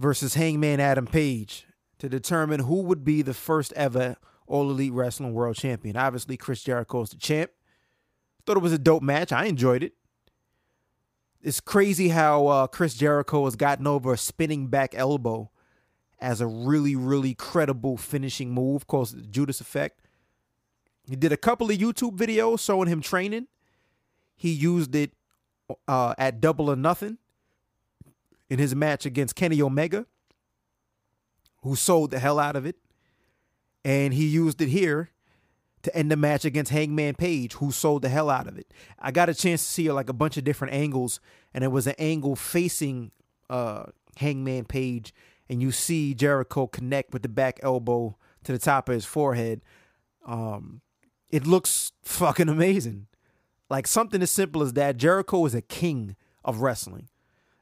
versus 0.00 0.34
Hangman 0.34 0.80
Adam 0.80 1.06
Page 1.06 1.64
to 2.00 2.08
determine 2.08 2.62
who 2.62 2.82
would 2.82 3.04
be 3.04 3.22
the 3.22 3.34
first 3.34 3.72
ever 3.74 4.16
All 4.48 4.68
Elite 4.68 4.92
Wrestling 4.92 5.32
World 5.32 5.54
Champion. 5.54 5.96
Obviously, 5.96 6.36
Chris 6.36 6.64
Jericho 6.64 7.02
is 7.02 7.10
the 7.10 7.18
champ. 7.18 7.52
Thought 8.44 8.56
it 8.56 8.64
was 8.64 8.72
a 8.72 8.78
dope 8.78 9.04
match. 9.04 9.30
I 9.30 9.44
enjoyed 9.44 9.84
it. 9.84 9.92
It's 11.40 11.60
crazy 11.60 12.08
how 12.08 12.48
uh, 12.48 12.66
Chris 12.66 12.94
Jericho 12.94 13.44
has 13.44 13.54
gotten 13.54 13.86
over 13.86 14.12
a 14.12 14.18
spinning 14.18 14.66
back 14.66 14.92
elbow 14.96 15.52
as 16.18 16.40
a 16.40 16.48
really, 16.48 16.96
really 16.96 17.32
credible 17.32 17.96
finishing 17.96 18.50
move 18.50 18.88
called 18.88 19.10
the 19.10 19.22
Judas 19.22 19.60
Effect. 19.60 20.00
He 21.08 21.14
did 21.14 21.30
a 21.30 21.36
couple 21.36 21.70
of 21.70 21.78
YouTube 21.78 22.16
videos 22.16 22.58
showing 22.58 22.88
him 22.88 23.02
training. 23.02 23.46
He 24.34 24.50
used 24.50 24.96
it 24.96 25.12
uh, 25.88 26.14
at 26.18 26.40
Double 26.40 26.70
or 26.70 26.76
Nothing 26.76 27.18
in 28.48 28.58
his 28.58 28.74
match 28.74 29.06
against 29.06 29.36
Kenny 29.36 29.62
Omega, 29.62 30.06
who 31.62 31.76
sold 31.76 32.10
the 32.10 32.18
hell 32.18 32.38
out 32.38 32.56
of 32.56 32.66
it. 32.66 32.76
And 33.84 34.12
he 34.12 34.26
used 34.26 34.60
it 34.60 34.68
here 34.68 35.10
to 35.82 35.96
end 35.96 36.10
the 36.10 36.16
match 36.16 36.44
against 36.44 36.70
Hangman 36.70 37.14
Page, 37.14 37.54
who 37.54 37.72
sold 37.72 38.02
the 38.02 38.08
hell 38.08 38.28
out 38.28 38.46
of 38.46 38.58
it. 38.58 38.72
I 38.98 39.10
got 39.10 39.28
a 39.28 39.34
chance 39.34 39.64
to 39.64 39.70
see 39.70 39.90
like 39.90 40.10
a 40.10 40.14
bunch 40.14 40.36
of 40.36 40.44
different 40.44 40.74
angles, 40.74 41.20
and 41.54 41.64
it 41.64 41.68
was 41.68 41.86
an 41.86 41.94
angle 41.98 42.36
facing 42.36 43.12
uh, 43.48 43.84
Hangman 44.16 44.66
Page, 44.66 45.14
and 45.48 45.62
you 45.62 45.72
see 45.72 46.14
Jericho 46.14 46.66
connect 46.66 47.12
with 47.12 47.22
the 47.22 47.28
back 47.28 47.58
elbow 47.62 48.16
to 48.44 48.52
the 48.52 48.58
top 48.58 48.88
of 48.88 48.94
his 48.94 49.06
forehead. 49.06 49.62
Um, 50.26 50.82
it 51.30 51.46
looks 51.46 51.92
fucking 52.02 52.48
amazing. 52.48 53.06
Like 53.70 53.86
something 53.86 54.20
as 54.20 54.30
simple 54.30 54.62
as 54.62 54.72
that. 54.74 54.96
Jericho 54.96 55.46
is 55.46 55.54
a 55.54 55.62
king 55.62 56.16
of 56.44 56.60
wrestling. 56.60 57.08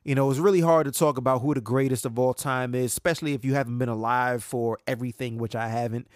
You 0.05 0.15
know, 0.15 0.31
it's 0.31 0.41
really 0.41 0.63
hard 0.63 0.87
to 0.87 0.93
talk 0.93 1.19
about 1.19 1.43
who 1.43 1.53
the 1.53 1.61
greatest 1.61 2.07
of 2.07 2.19
all 2.19 2.33
time 2.33 2.75
is, 2.75 2.93
especially 2.93 3.35
if 3.35 3.45
you 3.45 3.53
haven't 3.53 3.77
been 3.77 3.91
alive 3.91 4.43
for 4.43 4.79
everything, 4.87 5.37
which 5.37 5.55
I 5.55 5.69
haven't. 5.69 6.09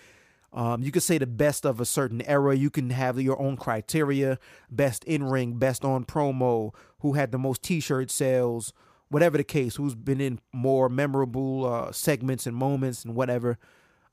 Um, 0.55 0.83
you 0.83 0.91
could 0.91 1.03
say 1.03 1.19
the 1.19 1.27
best 1.27 1.67
of 1.67 1.79
a 1.79 1.85
certain 1.85 2.23
era. 2.23 2.57
You 2.57 2.71
can 2.71 2.91
have 2.91 3.21
your 3.21 3.41
own 3.41 3.57
criteria 3.59 4.39
best 4.71 5.05
in 5.05 5.25
ring, 5.25 5.59
best 5.59 5.85
on 5.85 6.05
promo, 6.07 6.75
who 7.01 7.13
had 7.15 7.33
the 7.33 7.39
most 7.39 7.63
t 7.63 7.81
shirt 7.81 8.11
sales, 8.11 8.73
whatever 9.09 9.37
the 9.37 9.45
case, 9.45 9.77
who's 9.77 9.95
been 9.95 10.21
in 10.21 10.41
more 10.53 10.89
memorable 10.89 11.67
uh, 11.67 11.93
segments 11.93 12.47
and 12.47 12.57
moments 12.57 13.05
and 13.05 13.15
whatever. 13.15 13.59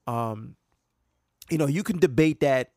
Um, 0.07 0.55
you 1.49 1.57
know, 1.57 1.67
you 1.67 1.83
can 1.83 1.99
debate 1.99 2.41
that 2.41 2.71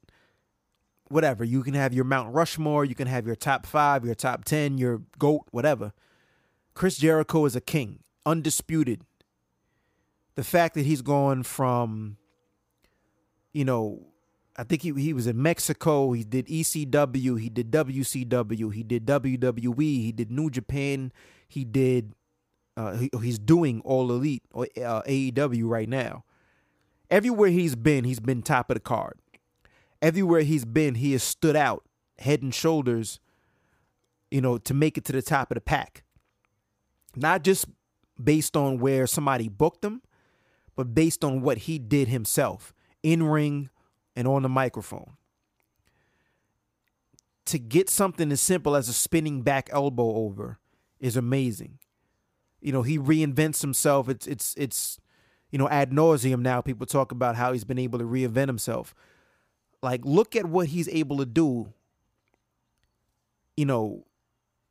whatever. 1.13 1.45
You 1.45 1.63
can 1.63 1.75
have 1.75 1.93
your 1.93 2.05
Mount 2.05 2.35
Rushmore, 2.35 2.85
you 2.85 2.95
can 2.95 3.07
have 3.07 3.27
your 3.27 3.37
top 3.37 3.67
five, 3.67 4.05
your 4.05 4.15
top 4.15 4.45
10, 4.45 4.79
your 4.79 5.03
GOAT, 5.19 5.47
whatever. 5.51 5.93
Chris 6.75 6.97
Jericho 6.97 7.45
is 7.45 7.55
a 7.55 7.61
king, 7.61 8.01
undisputed. 8.25 9.03
The 10.35 10.45
fact 10.45 10.75
that 10.75 10.87
he's 10.87 11.03
gone 11.03 11.43
from, 11.43 12.17
you 13.53 13.65
know, 13.65 14.07
I 14.57 14.65
think 14.65 14.83
he 14.83 14.93
he 14.93 15.13
was 15.13 15.27
in 15.27 15.41
Mexico. 15.41 16.13
He 16.13 16.25
did 16.25 16.47
ECW. 16.47 17.41
He 17.41 17.49
did 17.49 17.71
WCW. 17.71 18.73
He 18.73 18.83
did 18.83 19.07
WWE. 19.07 19.81
He 19.81 20.13
did 20.13 20.31
New 20.31 20.51
Japan. 20.51 21.13
He 21.49 21.65
did. 21.65 22.15
Uh, 22.77 22.97
he, 22.97 23.11
he's 23.21 23.39
doing 23.39 23.83
All 23.85 24.11
Elite 24.11 24.43
or 24.53 24.67
uh, 24.77 25.03
AEW 25.03 25.69
right 25.69 25.89
now. 25.89 26.25
Everywhere 27.11 27.51
he's 27.51 27.75
been, 27.75 28.05
he's 28.05 28.21
been 28.21 28.41
top 28.41 28.71
of 28.71 28.77
the 28.77 28.81
card. 28.81 29.22
Everywhere 30.03 30.43
he's 30.43 30.67
been, 30.67 30.97
he 30.97 31.13
has 31.13 31.23
stood 31.23 31.57
out 31.57 31.85
head 32.19 32.43
and 32.43 32.55
shoulders. 32.55 33.21
You 34.31 34.41
know, 34.41 34.59
to 34.59 34.75
make 34.75 34.99
it 34.99 35.05
to 35.07 35.13
the 35.13 35.23
top 35.23 35.51
of 35.51 35.55
the 35.55 35.61
pack 35.61 36.05
not 37.17 37.43
just 37.43 37.67
based 38.23 38.57
on 38.57 38.79
where 38.79 39.07
somebody 39.07 39.49
booked 39.49 39.85
him, 39.85 40.03
but 40.77 40.95
based 40.95 41.25
on 41.25 41.43
what 41.43 41.59
he 41.59 41.79
did 41.79 42.09
himself 42.09 42.73
in 43.03 43.23
ring 43.25 43.69
and 44.17 44.27
on 44.27 44.43
the 44.43 44.49
microphone. 44.49 45.17
To 47.47 47.59
get 47.59 47.91
something 47.91 48.31
as 48.31 48.41
simple 48.41 48.77
as 48.77 48.89
a 48.89 48.93
spinning 48.93 49.43
back 49.43 49.69
elbow 49.73 50.15
over 50.15 50.59
is 51.01 51.17
amazing. 51.17 51.79
You 52.61 52.73
know, 52.73 52.83
he 52.83 52.99
reinvents 52.99 53.61
himself. 53.61 54.09
It's 54.09 54.27
it's 54.27 54.55
it's 54.57 55.01
you 55.51 55.59
know, 55.59 55.69
ad 55.69 55.91
nauseum 55.91 56.41
now 56.41 56.61
people 56.61 56.87
talk 56.87 57.13
about 57.13 57.37
how 57.37 57.53
he's 57.53 57.65
been 57.65 57.79
able 57.79 57.99
to 57.99 58.05
reinvent 58.05 58.47
himself. 58.47 58.95
Like, 59.83 60.03
look 60.05 60.37
at 60.37 60.47
what 60.47 60.69
he's 60.69 60.89
able 60.89 61.19
to 61.19 61.27
do. 61.27 61.73
You 63.57 63.67
know, 63.67 64.07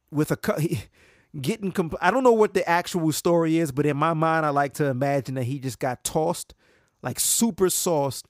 with 0.10 0.32
a 0.32 0.38
getting 1.42 1.72
comp- 1.72 1.96
I 2.02 2.12
don't 2.12 2.24
know 2.24 2.32
what 2.32 2.54
the 2.54 2.68
actual 2.68 3.12
story 3.12 3.58
is, 3.58 3.72
but 3.72 3.86
in 3.86 3.98
my 3.98 4.14
mind, 4.14 4.46
I 4.46 4.50
like 4.50 4.74
to 4.76 4.86
imagine 4.86 5.36
that 5.36 5.44
he 5.44 5.60
just 5.60 5.80
got 5.80 6.04
tossed, 6.04 6.54
like 7.02 7.20
super 7.20 7.70
sauced, 7.70 8.28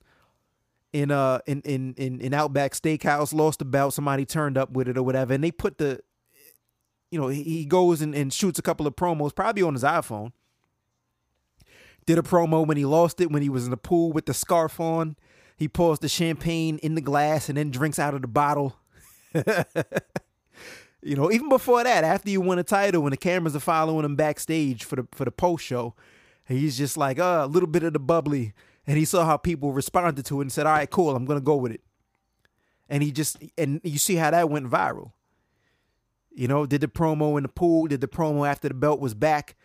in 0.93 1.09
uh 1.11 1.39
in 1.45 1.61
in 1.61 1.93
in, 1.93 2.19
in 2.19 2.33
Outback 2.33 2.73
Steakhouse, 2.73 3.33
lost 3.33 3.59
the 3.59 3.65
belt, 3.65 3.93
somebody 3.93 4.25
turned 4.25 4.57
up 4.57 4.71
with 4.71 4.87
it 4.87 4.97
or 4.97 5.03
whatever, 5.03 5.33
and 5.33 5.43
they 5.43 5.51
put 5.51 5.77
the, 5.77 6.01
you 7.09 7.19
know, 7.19 7.27
he 7.27 7.65
goes 7.65 8.01
and, 8.01 8.13
and 8.13 8.33
shoots 8.33 8.59
a 8.59 8.61
couple 8.61 8.85
of 8.87 8.95
promos, 8.95 9.33
probably 9.33 9.63
on 9.63 9.73
his 9.73 9.83
iPhone. 9.83 10.31
Did 12.05 12.17
a 12.17 12.23
promo 12.23 12.65
when 12.65 12.77
he 12.77 12.85
lost 12.85 13.21
it 13.21 13.31
when 13.31 13.41
he 13.41 13.49
was 13.49 13.65
in 13.65 13.71
the 13.71 13.77
pool 13.77 14.11
with 14.11 14.25
the 14.25 14.33
scarf 14.33 14.79
on. 14.79 15.15
He 15.61 15.67
pours 15.67 15.99
the 15.99 16.09
champagne 16.09 16.79
in 16.79 16.95
the 16.95 17.01
glass 17.01 17.47
and 17.47 17.55
then 17.55 17.69
drinks 17.69 17.99
out 17.99 18.15
of 18.15 18.23
the 18.23 18.27
bottle. 18.27 18.75
You 21.03 21.15
know, 21.15 21.31
even 21.31 21.49
before 21.49 21.83
that, 21.83 22.03
after 22.03 22.29
you 22.29 22.41
win 22.41 22.59
a 22.59 22.63
title, 22.63 23.01
when 23.01 23.09
the 23.09 23.17
cameras 23.17 23.55
are 23.55 23.59
following 23.59 24.05
him 24.05 24.15
backstage 24.15 24.83
for 24.83 24.97
the 24.97 25.07
for 25.11 25.25
the 25.25 25.31
post 25.31 25.65
show, 25.65 25.95
he's 26.47 26.77
just 26.77 26.95
like, 26.95 27.17
uh, 27.17 27.41
a 27.43 27.47
little 27.47 27.67
bit 27.67 27.81
of 27.81 27.93
the 27.93 27.99
bubbly. 27.99 28.53
And 28.85 28.99
he 28.99 29.05
saw 29.05 29.25
how 29.25 29.37
people 29.37 29.73
responded 29.73 30.23
to 30.25 30.39
it 30.39 30.43
and 30.43 30.51
said, 30.51 30.67
All 30.67 30.73
right, 30.73 30.89
cool, 30.89 31.15
I'm 31.15 31.25
gonna 31.25 31.41
go 31.41 31.55
with 31.55 31.71
it. 31.71 31.81
And 32.87 33.01
he 33.01 33.11
just 33.11 33.37
and 33.57 33.81
you 33.83 33.97
see 33.97 34.15
how 34.15 34.29
that 34.29 34.51
went 34.51 34.69
viral. 34.69 35.13
You 36.29 36.47
know, 36.47 36.67
did 36.67 36.81
the 36.81 36.87
promo 36.87 37.35
in 37.37 37.43
the 37.43 37.49
pool, 37.49 37.87
did 37.87 38.01
the 38.01 38.07
promo 38.07 38.47
after 38.47 38.67
the 38.67 38.75
belt 38.75 38.99
was 38.99 39.15
back. 39.15 39.55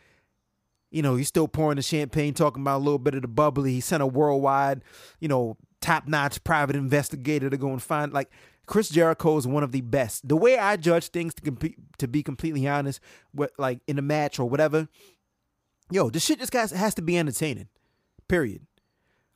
You 0.91 1.03
know, 1.03 1.17
he's 1.17 1.29
still 1.29 1.49
pouring 1.49 1.77
the 1.77 1.83
champagne, 1.83 2.33
talking 2.33 2.63
about 2.63 2.79
a 2.79 2.85
little 2.85 2.99
bit 2.99 3.15
of 3.15 3.21
the 3.21 3.29
bubbly. 3.29 3.73
He 3.73 3.81
sent 3.81 4.03
a 4.03 4.07
worldwide, 4.07 4.83
you 5.21 5.29
know, 5.29 5.59
top 5.87 6.09
notch 6.09 6.43
private 6.43 6.75
investigator 6.75 7.49
to 7.49 7.57
go 7.57 7.71
and 7.71 7.81
find 7.81 8.13
like 8.13 8.31
Chris 8.67 8.89
Jericho 8.89 9.37
is 9.37 9.47
one 9.47 9.63
of 9.63 9.71
the 9.71 9.83
best. 9.83 10.27
The 10.27 10.37
way 10.37 10.59
I 10.59 10.77
judge 10.77 11.09
things, 11.09 11.33
to 11.35 11.43
compete, 11.43 11.77
to 11.99 12.09
be 12.09 12.25
completely 12.25 12.67
honest, 12.67 13.01
what 13.31 13.53
like 13.57 13.79
in 13.87 13.97
a 13.97 14.03
match 14.03 14.41
or 14.41 14.49
whatever, 14.49 14.89
yo, 15.89 16.11
this 16.11 16.25
shit 16.25 16.41
just 16.41 16.51
guys 16.51 16.73
has 16.73 16.95
to 16.97 17.03
be 17.03 17.17
entertaining. 17.17 17.69
Period. 18.27 18.67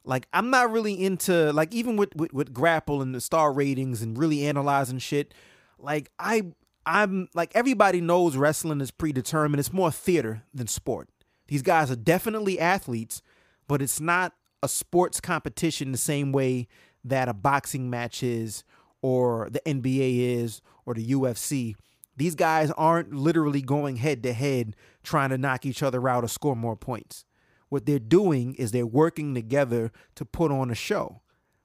Like 0.04 0.26
I'm 0.32 0.50
not 0.50 0.72
really 0.72 1.04
into 1.04 1.52
like 1.52 1.72
even 1.72 1.96
with, 1.96 2.16
with 2.16 2.32
with 2.32 2.52
Grappl 2.52 3.00
and 3.00 3.14
the 3.14 3.20
star 3.20 3.52
ratings 3.52 4.02
and 4.02 4.18
really 4.18 4.44
analyzing 4.44 4.98
shit. 4.98 5.32
Like 5.78 6.10
I 6.18 6.42
I'm 6.84 7.28
like 7.32 7.52
everybody 7.54 8.00
knows 8.00 8.36
wrestling 8.36 8.80
is 8.80 8.90
predetermined. 8.90 9.60
It's 9.60 9.72
more 9.72 9.92
theater 9.92 10.42
than 10.52 10.66
sport. 10.66 11.08
These 11.46 11.62
guys 11.62 11.92
are 11.92 11.96
definitely 11.96 12.58
athletes, 12.58 13.22
but 13.68 13.80
it's 13.80 14.00
not 14.00 14.32
a 14.62 14.68
sports 14.68 15.20
competition 15.20 15.92
the 15.92 15.99
same 15.99 16.33
way 16.33 16.68
that 17.05 17.29
a 17.29 17.35
boxing 17.35 17.88
match 17.88 18.23
is 18.23 18.64
or 19.03 19.49
the 19.51 19.61
NBA 19.61 20.38
is 20.42 20.61
or 20.85 20.94
the 20.94 21.07
UFC. 21.07 21.75
These 22.16 22.35
guys 22.35 22.70
aren't 22.73 23.14
literally 23.14 23.62
going 23.62 23.96
head 23.96 24.23
to 24.25 24.33
head 24.33 24.77
trying 25.03 25.31
to 25.31 25.38
knock 25.38 25.64
each 25.64 25.83
other 25.83 26.07
out 26.09 26.25
or 26.25 26.29
score 26.29 26.55
more 26.55 26.77
points. 26.77 27.25
What 27.70 27.87
they're 27.87 27.99
doing 27.99 28.55
is 28.55 28.73
they're 28.73 28.87
working 28.87 29.35
together 29.35 29.90
to 30.16 30.25
put 30.25 30.51
on 30.51 30.70
a 30.70 30.75
show, 30.75 31.23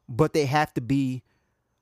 but 0.07 0.33
they 0.33 0.45
have 0.45 0.73
to 0.75 0.81
be 0.81 1.23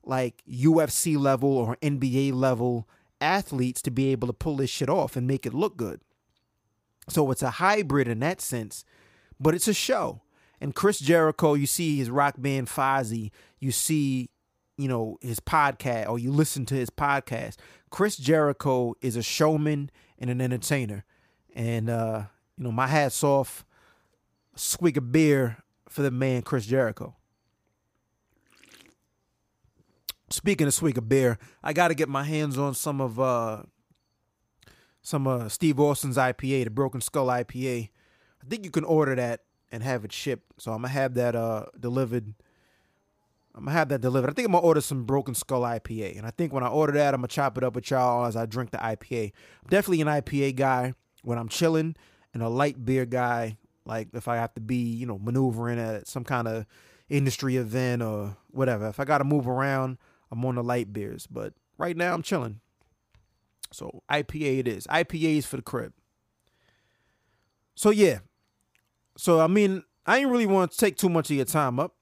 like 0.04 0.42
UFC 0.50 1.18
level 1.18 1.56
or 1.56 1.78
NBA 1.82 2.34
level 2.34 2.88
athletes 3.22 3.82
to 3.84 3.92
be 3.92 4.12
able 4.12 4.28
to 4.28 4.34
pull 4.34 4.58
this 4.58 4.70
shit 4.70 4.90
off 4.90 5.16
and 5.16 5.28
make 5.28 5.46
it 5.46 5.54
look 5.54 5.78
good. 5.78 6.02
So 7.10 7.30
it's 7.32 7.44
a 7.44 7.52
hybrid 7.52 8.08
in 8.08 8.20
that 8.20 8.42
sense, 8.42 8.86
but 9.40 9.54
it's 9.54 9.68
a 9.68 9.74
show. 9.74 10.23
And 10.64 10.74
Chris 10.74 10.98
Jericho, 11.00 11.56
you 11.56 11.66
see 11.68 11.98
his 11.98 12.10
rock 12.10 12.36
band 12.38 12.70
Fozzy, 12.70 13.32
you 13.60 13.74
see 13.74 14.30
you 14.78 14.88
know 14.88 15.18
his 15.20 15.42
podcast 15.42 16.08
or 16.08 16.18
you 16.18 16.32
listen 16.32 16.66
to 16.68 16.74
his 16.74 16.90
podcast. 16.90 17.58
Chris 17.90 18.16
jericho 18.16 18.96
is 19.02 19.18
a 19.18 19.22
showman 19.22 19.92
and 20.18 20.30
an 20.30 20.40
entertainer. 20.40 21.04
And 21.54 21.90
uh 21.90 22.24
you 22.58 22.64
know 22.64 22.72
my 22.72 22.88
hat's 22.88 23.26
off 23.26 23.66
a 24.56 24.60
swig 24.60 24.96
of 24.96 25.12
beer 25.12 25.58
for 25.90 26.02
the 26.02 26.12
man 26.12 26.44
chris 26.44 26.66
jericho. 26.66 27.14
Speaking 30.30 30.68
of 30.68 30.74
swig 30.74 30.98
of 30.98 31.10
beer 31.10 31.40
i 31.62 31.74
gotta 31.74 31.94
get 31.94 32.08
my 32.08 32.24
hands 32.24 32.58
on 32.58 32.74
some 32.74 33.02
of 33.02 33.20
uh 33.20 33.64
some 35.02 35.28
uh 35.28 35.50
steve 35.50 35.78
austin's 35.78 36.16
ipa 36.16 36.64
the 36.64 36.70
broken 36.70 37.02
skull 37.02 37.28
ipa 37.28 37.90
i 38.42 38.48
think 38.48 38.64
you 38.64 38.72
can 38.72 38.86
order 38.86 39.14
that 39.14 39.42
and 39.74 39.84
have 39.84 40.06
it 40.06 40.14
shipped 40.14 40.62
so 40.62 40.72
i'm 40.72 40.78
gonna 40.78 40.88
have 40.88 41.16
that 41.16 41.36
uh 41.36 41.66
delivered 41.80 42.34
I'm 43.56 43.66
gonna 43.66 43.78
have 43.78 43.90
that 43.90 44.02
delivered. 44.02 44.32
I 44.32 44.34
think 44.34 44.48
I'm 44.48 44.54
gonna 44.54 44.66
order 44.66 44.82
some 44.82 45.04
Broken 45.04 45.36
Skull 45.36 45.62
IPA, 45.62 46.18
and 46.18 46.26
I 46.26 46.32
think 46.32 46.52
when 46.52 46.64
I 46.64 46.70
order 46.70 46.94
that, 46.94 47.14
I'm 47.14 47.20
gonna 47.20 47.28
chop 47.28 47.56
it 47.56 47.64
up 47.64 47.76
with 47.76 47.92
y'all 47.92 48.26
as 48.26 48.36
I 48.36 48.48
drink 48.48 48.72
the 48.72 48.80
IPA. 48.80 49.32
I'm 49.64 49.70
definitely 49.70 50.02
an 50.02 50.08
IPA 50.08 50.56
guy 50.56 50.96
when 51.22 51.38
I'm 51.38 51.50
chilling, 51.50 51.96
and 52.34 52.42
a 52.42 52.50
light 52.50 52.84
beer 52.84 53.06
guy 53.06 53.58
like 53.86 54.10
if 54.14 54.28
I 54.28 54.38
have 54.38 54.54
to 54.56 54.62
be, 54.62 54.78
you 54.78 55.06
know, 55.06 55.20
maneuvering 55.20 55.80
at 55.80 56.08
some 56.08 56.24
kind 56.24 56.48
of 56.48 56.66
industry 57.10 57.58
event 57.58 58.02
or 58.02 58.38
whatever. 58.52 58.88
If 58.88 59.00
I 59.00 59.06
got 59.06 59.20
to 59.20 59.24
move 59.24 59.48
around, 59.48 59.98
I'm 60.32 60.44
on 60.46 60.56
the 60.56 60.64
light 60.64 60.94
beers. 60.94 61.28
But 61.28 61.54
right 61.78 61.96
now, 61.96 62.14
I'm 62.14 62.22
chilling. 62.22 62.60
So 63.72 64.04
IPA 64.10 64.60
it 64.60 64.68
is. 64.68 64.88
IPAs 64.88 65.46
for 65.46 65.58
the 65.58 65.64
crib. 65.64 65.94
So 67.76 67.90
yeah. 67.90 68.20
So 69.18 69.40
I 69.40 69.48
mean, 69.48 69.84
I 70.06 70.20
ain't 70.20 70.30
really 70.30 70.46
want 70.46 70.72
to 70.72 70.78
take 70.78 70.98
too 70.98 71.10
much 71.10 71.30
of 71.30 71.36
your 71.36 71.46
time 71.46 71.80
up. 71.80 71.96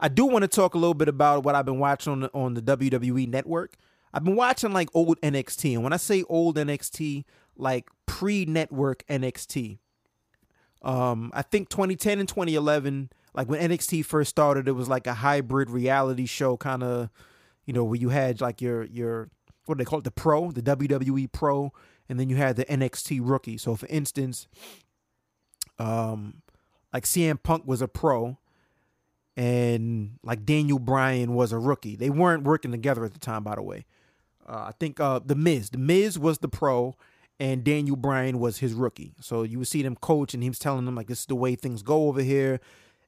I 0.00 0.08
do 0.08 0.26
want 0.26 0.42
to 0.42 0.48
talk 0.48 0.74
a 0.74 0.78
little 0.78 0.94
bit 0.94 1.08
about 1.08 1.42
what 1.44 1.54
I've 1.54 1.64
been 1.64 1.80
watching 1.80 2.12
on 2.12 2.20
the, 2.20 2.30
on 2.32 2.54
the 2.54 2.62
WWE 2.62 3.28
network. 3.28 3.76
I've 4.14 4.24
been 4.24 4.36
watching 4.36 4.72
like 4.72 4.88
old 4.94 5.20
NXT, 5.20 5.74
and 5.74 5.82
when 5.82 5.92
I 5.92 5.96
say 5.96 6.22
old 6.28 6.56
NXT, 6.56 7.24
like 7.56 7.88
pre-network 8.06 9.04
NXT. 9.06 9.78
Um, 10.82 11.30
I 11.34 11.42
think 11.42 11.68
2010 11.68 12.20
and 12.20 12.28
2011, 12.28 13.10
like 13.34 13.48
when 13.48 13.60
NXT 13.60 14.04
first 14.04 14.30
started, 14.30 14.68
it 14.68 14.72
was 14.72 14.88
like 14.88 15.06
a 15.06 15.14
hybrid 15.14 15.70
reality 15.70 16.26
show 16.26 16.56
kind 16.56 16.82
of, 16.82 17.10
you 17.66 17.72
know, 17.72 17.84
where 17.84 17.98
you 17.98 18.10
had 18.10 18.40
like 18.40 18.62
your 18.62 18.84
your 18.84 19.28
what 19.66 19.76
do 19.76 19.84
they 19.84 19.88
call 19.88 19.98
it, 19.98 20.04
the 20.04 20.10
pro, 20.10 20.50
the 20.50 20.62
WWE 20.62 21.30
pro, 21.30 21.72
and 22.08 22.18
then 22.18 22.30
you 22.30 22.36
had 22.36 22.56
the 22.56 22.64
NXT 22.64 23.20
rookie. 23.22 23.58
So 23.58 23.74
for 23.74 23.86
instance, 23.88 24.46
um, 25.78 26.42
like 26.92 27.04
CM 27.04 27.42
Punk 27.42 27.66
was 27.66 27.82
a 27.82 27.88
pro, 27.88 28.38
and 29.36 30.18
like 30.22 30.44
Daniel 30.44 30.78
Bryan 30.78 31.34
was 31.34 31.52
a 31.52 31.58
rookie. 31.58 31.96
They 31.96 32.10
weren't 32.10 32.44
working 32.44 32.70
together 32.70 33.04
at 33.04 33.12
the 33.12 33.20
time, 33.20 33.44
by 33.44 33.54
the 33.54 33.62
way. 33.62 33.86
Uh, 34.48 34.66
I 34.68 34.72
think 34.80 34.98
uh, 34.98 35.20
the 35.24 35.34
Miz, 35.34 35.70
the 35.70 35.78
Miz 35.78 36.18
was 36.18 36.38
the 36.38 36.48
pro, 36.48 36.96
and 37.38 37.62
Daniel 37.62 37.96
Bryan 37.96 38.38
was 38.38 38.58
his 38.58 38.72
rookie. 38.72 39.14
So 39.20 39.42
you 39.42 39.58
would 39.58 39.68
see 39.68 39.82
them 39.82 39.96
coach, 39.96 40.34
and 40.34 40.42
he 40.42 40.48
was 40.48 40.58
telling 40.58 40.86
them 40.86 40.94
like 40.94 41.06
this 41.06 41.20
is 41.20 41.26
the 41.26 41.36
way 41.36 41.54
things 41.54 41.82
go 41.82 42.08
over 42.08 42.22
here, 42.22 42.60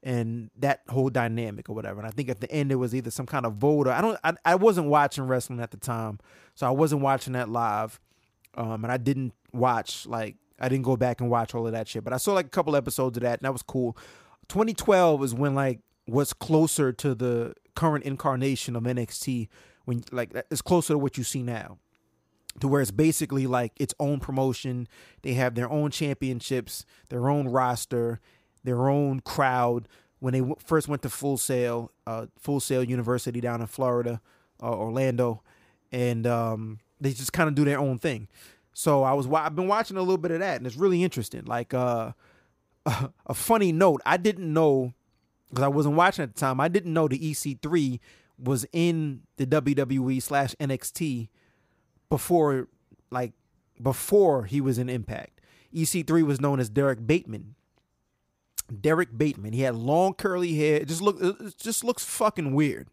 and 0.03 0.51
that 0.59 0.83
whole 0.88 1.09
dynamic 1.09 1.69
or 1.69 1.75
whatever. 1.75 1.99
And 1.99 2.07
I 2.07 2.11
think 2.11 2.29
at 2.29 2.40
the 2.40 2.51
end 2.51 2.71
it 2.71 2.77
was 2.77 2.95
either 2.95 3.11
some 3.11 3.27
kind 3.27 3.47
of 3.47 3.55
vote 3.55 3.87
or 3.87 3.93
I 3.93 4.01
don't. 4.01 4.19
I, 4.23 4.35
I 4.45 4.55
wasn't 4.57 4.88
watching 4.88 5.25
wrestling 5.27 5.61
at 5.61 5.71
the 5.71 5.79
time, 5.79 6.21
so 6.55 6.66
I 6.66 6.71
wasn't 6.71 7.01
watching 7.01 7.33
that 7.33 7.49
live, 7.49 7.99
um, 8.55 8.85
and 8.85 8.93
I 8.93 8.99
didn't 8.99 9.33
watch 9.53 10.07
like 10.07 10.37
I 10.61 10.68
didn't 10.68 10.85
go 10.85 10.96
back 10.96 11.20
and 11.20 11.31
watch 11.31 11.55
all 11.55 11.66
of 11.66 11.73
that 11.73 11.88
shit. 11.88 12.05
But 12.05 12.12
I 12.12 12.16
saw 12.18 12.33
like 12.33 12.46
a 12.46 12.51
couple 12.51 12.77
episodes 12.77 13.16
of 13.16 13.23
that, 13.23 13.38
and 13.40 13.44
that 13.44 13.53
was 13.53 13.62
cool. 13.62 13.96
2012 14.49 15.25
is 15.25 15.35
when 15.35 15.55
like 15.55 15.81
what's 16.07 16.33
closer 16.33 16.92
to 16.92 17.14
the 17.14 17.55
current 17.75 18.05
incarnation 18.05 18.77
of 18.77 18.83
NXT 18.83 19.49
when 19.85 20.03
like 20.12 20.33
it's 20.51 20.62
closer 20.62 20.94
to 20.94 20.99
what 20.99 21.16
you 21.16 21.25
see 21.25 21.42
now 21.42 21.79
to 22.59 22.68
where 22.68 22.81
it's 22.81 22.90
basically 22.90 23.46
like 23.46 23.73
its 23.79 23.94
own 24.01 24.18
promotion. 24.18 24.88
They 25.23 25.35
have 25.35 25.55
their 25.55 25.70
own 25.70 25.90
championships, 25.90 26.85
their 27.09 27.29
own 27.29 27.49
roster, 27.49 28.20
their 28.64 28.88
own 28.88 29.20
crowd. 29.20 29.88
When 30.18 30.33
they 30.33 30.40
w- 30.40 30.57
first 30.62 30.88
went 30.88 31.03
to 31.03 31.09
Full 31.09 31.38
Sail, 31.38 31.92
uh, 32.07 32.27
Full 32.38 32.61
Sail 32.61 32.83
University 32.85 33.40
down 33.40 33.61
in 33.61 33.66
Florida, 33.66 34.20
uh, 34.62 34.75
Orlando, 34.75 35.42
and 35.92 36.27
um, 36.27 36.81
they 37.01 37.12
just 37.12 37.33
kind 37.33 37.49
of 37.49 37.55
do 37.55 37.64
their 37.64 37.79
own 37.79 37.99
thing. 37.99 38.29
So 38.72 39.02
I 39.02 39.12
was 39.12 39.26
I've 39.26 39.56
been 39.56 39.68
watching 39.68 39.96
a 39.96 40.00
little 40.00 40.18
bit 40.18 40.30
of 40.30 40.40
that, 40.40 40.56
and 40.56 40.66
it's 40.66 40.76
really 40.76 41.02
interesting. 41.02 41.44
Like 41.44 41.74
uh, 41.74 42.12
a, 42.87 43.11
a 43.26 43.35
funny 43.35 43.72
note, 43.72 44.00
I 44.06 44.16
didn't 44.16 44.52
know 44.52 44.94
because 45.48 45.64
I 45.64 45.68
wasn't 45.68 45.96
watching 45.96 46.22
at 46.22 46.35
the 46.35 46.40
time. 46.40 46.61
I 46.61 46.68
didn't 46.68 46.92
know 46.92 47.09
the 47.09 47.18
EC3 47.18 47.98
was 48.38 48.66
in 48.72 49.22
the 49.37 49.46
WWE 49.46 50.22
slash 50.22 50.54
NXT 50.61 51.28
before 52.09 52.68
like 53.11 53.33
before 53.83 54.44
he 54.44 54.61
was 54.61 54.78
in 54.78 54.88
Impact. 54.88 55.40
EC3 55.74 56.24
was 56.24 56.40
known 56.40 56.61
as 56.61 56.68
Derrick 56.68 57.06
Bateman. 57.06 57.54
Derrick 58.80 59.16
Bateman. 59.16 59.52
He 59.52 59.62
had 59.62 59.74
long 59.74 60.14
curly 60.14 60.54
hair. 60.54 60.76
It 60.76 60.88
just 60.88 61.02
look 61.02 61.20
it 61.20 61.56
just 61.59 61.85
looks 61.85 62.04
fucking 62.04 62.54
weird. 62.54 62.88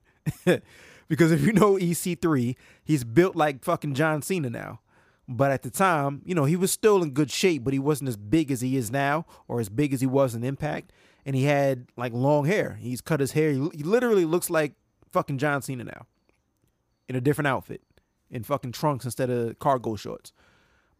because 1.08 1.32
if 1.32 1.42
you 1.44 1.54
know 1.54 1.76
EC3, 1.76 2.56
he's 2.84 3.04
built 3.04 3.36
like 3.36 3.64
fucking 3.64 3.94
John 3.94 4.22
Cena 4.22 4.50
now. 4.50 4.82
But 5.28 5.52
at 5.52 5.64
the 5.64 5.70
time, 5.70 6.22
you 6.26 6.34
know, 6.34 6.46
he 6.46 6.56
was 6.56 6.72
still 6.72 7.04
in 7.04 7.12
good 7.12 7.30
shape, 7.30 7.64
but 7.64 7.74
he 7.74 7.80
wasn't 7.80 8.08
as 8.08 8.16
big 8.16 8.50
as 8.50 8.62
he 8.62 8.78
is 8.78 8.90
now 8.90 9.26
or 9.48 9.60
as 9.60 9.68
big 9.68 9.94
as 9.94 10.00
he 10.00 10.08
was 10.08 10.34
in 10.34 10.44
Impact. 10.44 10.94
And 11.26 11.36
he 11.36 11.44
had 11.44 11.88
like 11.98 12.14
long 12.14 12.46
hair. 12.46 12.78
He's 12.80 13.02
cut 13.02 13.20
his 13.20 13.34
hair. 13.34 13.52
He 13.52 13.84
literally 13.84 14.24
looks 14.24 14.50
like 14.50 14.74
fucking 15.12 15.38
John 15.38 15.62
Cena 15.62 15.84
now 15.84 16.06
in 17.10 17.16
a 17.16 17.22
different 17.22 17.48
outfit 17.48 17.82
in 18.30 18.44
fucking 18.44 18.72
trunks 18.72 19.06
instead 19.06 19.30
of 19.30 19.60
cargo 19.60 19.96
shorts. 19.96 20.32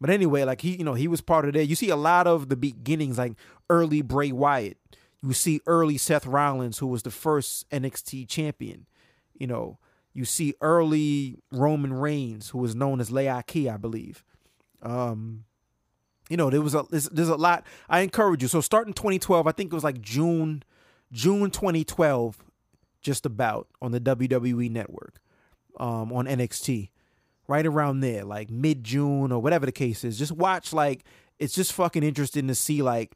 But 0.00 0.10
anyway, 0.10 0.44
like 0.44 0.60
he, 0.60 0.76
you 0.76 0.84
know, 0.84 0.94
he 0.94 1.08
was 1.08 1.20
part 1.20 1.46
of 1.46 1.54
that. 1.54 1.66
You 1.66 1.74
see 1.74 1.90
a 1.90 1.96
lot 1.96 2.26
of 2.26 2.48
the 2.48 2.56
beginnings, 2.56 3.18
like 3.18 3.32
early 3.68 4.02
Bray 4.02 4.32
Wyatt. 4.32 4.78
You 5.22 5.32
see 5.32 5.60
early 5.66 5.98
Seth 5.98 6.26
Rollins, 6.26 6.78
who 6.78 6.86
was 6.86 7.02
the 7.02 7.10
first 7.10 7.68
NXT 7.70 8.28
champion. 8.28 8.86
You 9.34 9.46
know, 9.48 9.78
you 10.18 10.24
see 10.24 10.52
early 10.60 11.38
Roman 11.52 11.92
Reigns, 11.92 12.48
who 12.48 12.58
was 12.58 12.74
known 12.74 13.00
as 13.00 13.08
Leakee, 13.08 13.72
I 13.72 13.76
believe. 13.76 14.24
Um, 14.82 15.44
you 16.28 16.36
know, 16.36 16.50
there 16.50 16.60
was 16.60 16.74
a 16.74 16.84
there's, 16.90 17.08
there's 17.10 17.28
a 17.28 17.36
lot. 17.36 17.64
I 17.88 18.00
encourage 18.00 18.42
you. 18.42 18.48
So 18.48 18.60
starting 18.60 18.94
2012, 18.94 19.46
I 19.46 19.52
think 19.52 19.72
it 19.72 19.74
was 19.74 19.84
like 19.84 20.00
June, 20.00 20.64
June 21.12 21.52
2012, 21.52 22.42
just 23.00 23.24
about 23.24 23.68
on 23.80 23.92
the 23.92 24.00
WWE 24.00 24.68
network, 24.72 25.20
um, 25.78 26.12
on 26.12 26.26
NXT 26.26 26.88
right 27.46 27.64
around 27.64 28.00
there, 28.00 28.24
like 28.24 28.50
mid 28.50 28.82
June 28.82 29.30
or 29.30 29.40
whatever 29.40 29.66
the 29.66 29.72
case 29.72 30.02
is. 30.02 30.18
Just 30.18 30.32
watch, 30.32 30.72
like, 30.72 31.04
it's 31.38 31.54
just 31.54 31.72
fucking 31.72 32.02
interesting 32.02 32.48
to 32.48 32.56
see, 32.56 32.82
like, 32.82 33.12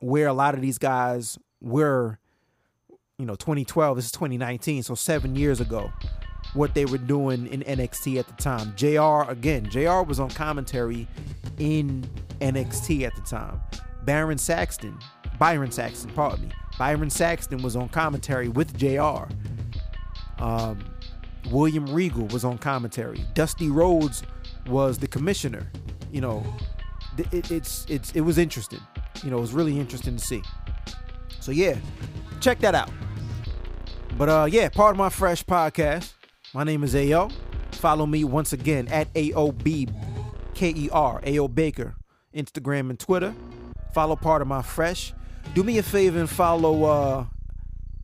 where 0.00 0.26
a 0.26 0.32
lot 0.32 0.54
of 0.54 0.60
these 0.60 0.78
guys 0.78 1.38
were, 1.60 2.18
you 3.16 3.26
know, 3.26 3.36
2012, 3.36 3.96
this 3.96 4.06
is 4.06 4.12
2019, 4.12 4.82
so 4.82 4.96
seven 4.96 5.36
years 5.36 5.60
ago, 5.60 5.92
what 6.54 6.74
they 6.74 6.84
were 6.84 6.98
doing 6.98 7.46
in 7.46 7.62
NXT 7.62 8.18
at 8.18 8.26
the 8.26 8.34
time. 8.34 8.74
JR, 8.76 9.30
again, 9.30 9.68
JR 9.70 10.02
was 10.02 10.20
on 10.20 10.30
commentary 10.30 11.08
in 11.58 12.04
NXT 12.40 13.02
at 13.02 13.14
the 13.14 13.22
time. 13.22 13.60
Baron 14.04 14.38
Saxton, 14.38 14.98
Byron 15.38 15.70
Saxton, 15.70 16.10
pardon 16.10 16.48
me. 16.48 16.54
Byron 16.78 17.10
Saxton 17.10 17.62
was 17.62 17.76
on 17.76 17.88
commentary 17.88 18.48
with 18.48 18.76
JR. 18.76 19.24
Um, 20.38 20.84
William 21.50 21.86
Regal 21.86 22.26
was 22.28 22.44
on 22.44 22.58
commentary. 22.58 23.24
Dusty 23.34 23.70
Rhodes 23.70 24.22
was 24.66 24.98
the 24.98 25.06
commissioner. 25.06 25.70
You 26.10 26.20
know, 26.20 26.44
it, 27.18 27.50
it's 27.50 27.86
it's 27.88 28.12
it 28.12 28.20
was 28.20 28.38
interesting. 28.38 28.80
You 29.22 29.30
know, 29.30 29.38
it 29.38 29.40
was 29.40 29.52
really 29.52 29.78
interesting 29.78 30.16
to 30.16 30.24
see. 30.24 30.42
So 31.40 31.52
yeah, 31.52 31.76
check 32.40 32.58
that 32.60 32.74
out. 32.74 32.90
But 34.16 34.28
uh 34.28 34.46
yeah, 34.50 34.68
part 34.68 34.94
of 34.94 34.98
my 34.98 35.08
fresh 35.08 35.44
podcast. 35.44 36.12
My 36.54 36.64
name 36.64 36.84
is 36.84 36.94
AO. 36.94 37.30
Follow 37.72 38.04
me 38.04 38.24
once 38.24 38.52
again 38.52 38.86
at 38.88 39.12
AOB 39.14 39.90
K-E-R, 40.54 41.22
AO 41.26 41.48
Baker, 41.48 41.94
Instagram 42.34 42.90
and 42.90 42.98
Twitter. 42.98 43.34
Follow 43.94 44.16
part 44.16 44.42
of 44.42 44.48
my 44.48 44.60
fresh. 44.60 45.14
Do 45.54 45.64
me 45.64 45.78
a 45.78 45.82
favor 45.82 46.20
and 46.20 46.28
follow 46.28 46.84
uh 46.84 47.24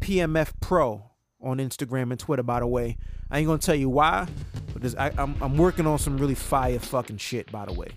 PMF 0.00 0.52
Pro 0.60 1.02
on 1.42 1.58
Instagram 1.58 2.10
and 2.10 2.18
Twitter, 2.18 2.42
by 2.42 2.60
the 2.60 2.66
way. 2.66 2.96
I 3.30 3.38
ain't 3.38 3.46
gonna 3.46 3.58
tell 3.58 3.74
you 3.74 3.90
why, 3.90 4.26
but 4.72 4.80
this, 4.80 4.94
I, 4.96 5.08
am 5.08 5.18
I'm, 5.18 5.42
I'm 5.42 5.56
working 5.58 5.86
on 5.86 5.98
some 5.98 6.16
really 6.16 6.34
fire 6.34 6.78
fucking 6.78 7.18
shit, 7.18 7.52
by 7.52 7.66
the 7.66 7.74
way. 7.74 7.88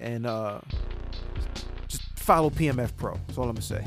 And 0.00 0.26
uh, 0.26 0.60
just 1.86 2.02
follow 2.18 2.50
PMF 2.50 2.96
Pro. 2.96 3.14
That's 3.26 3.38
all 3.38 3.44
I'm 3.44 3.50
gonna 3.50 3.62
say. 3.62 3.84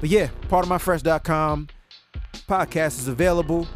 But 0.00 0.08
yeah, 0.08 0.28
part 0.48 0.64
of 0.64 0.70
myfresh.com 0.70 1.68
podcast 2.46 2.98
is 2.98 3.08
available. 3.08 3.66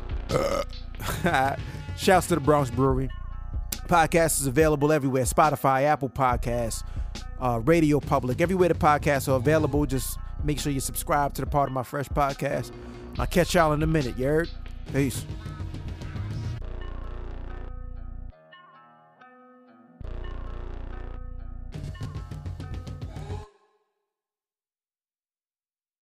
Shouts 1.97 2.27
to 2.29 2.35
the 2.35 2.41
Bronx 2.41 2.71
Brewery. 2.71 3.09
Podcast 3.89 4.41
is 4.41 4.47
available 4.47 4.93
everywhere 4.93 5.25
Spotify, 5.25 5.83
Apple 5.85 6.09
Podcasts, 6.09 6.83
uh, 7.41 7.61
Radio 7.65 8.01
Public, 8.01 8.41
everywhere 8.41 8.69
the 8.69 8.75
podcasts 8.75 9.29
are 9.29 9.37
available. 9.37 9.87
Just 9.87 10.19
make 10.43 10.59
sure 10.59 10.73
you 10.73 10.81
subscribe 10.81 11.35
to 11.35 11.43
the 11.43 11.47
Part 11.47 11.69
of 11.69 11.73
My 11.73 11.83
Fresh 11.83 12.09
podcast. 12.09 12.73
I'll 13.19 13.27
catch 13.27 13.55
y'all 13.55 13.73
in 13.73 13.83
a 13.83 13.87
minute. 13.87 14.19
You 14.19 14.27
heard? 14.27 14.51
Peace. 14.93 15.25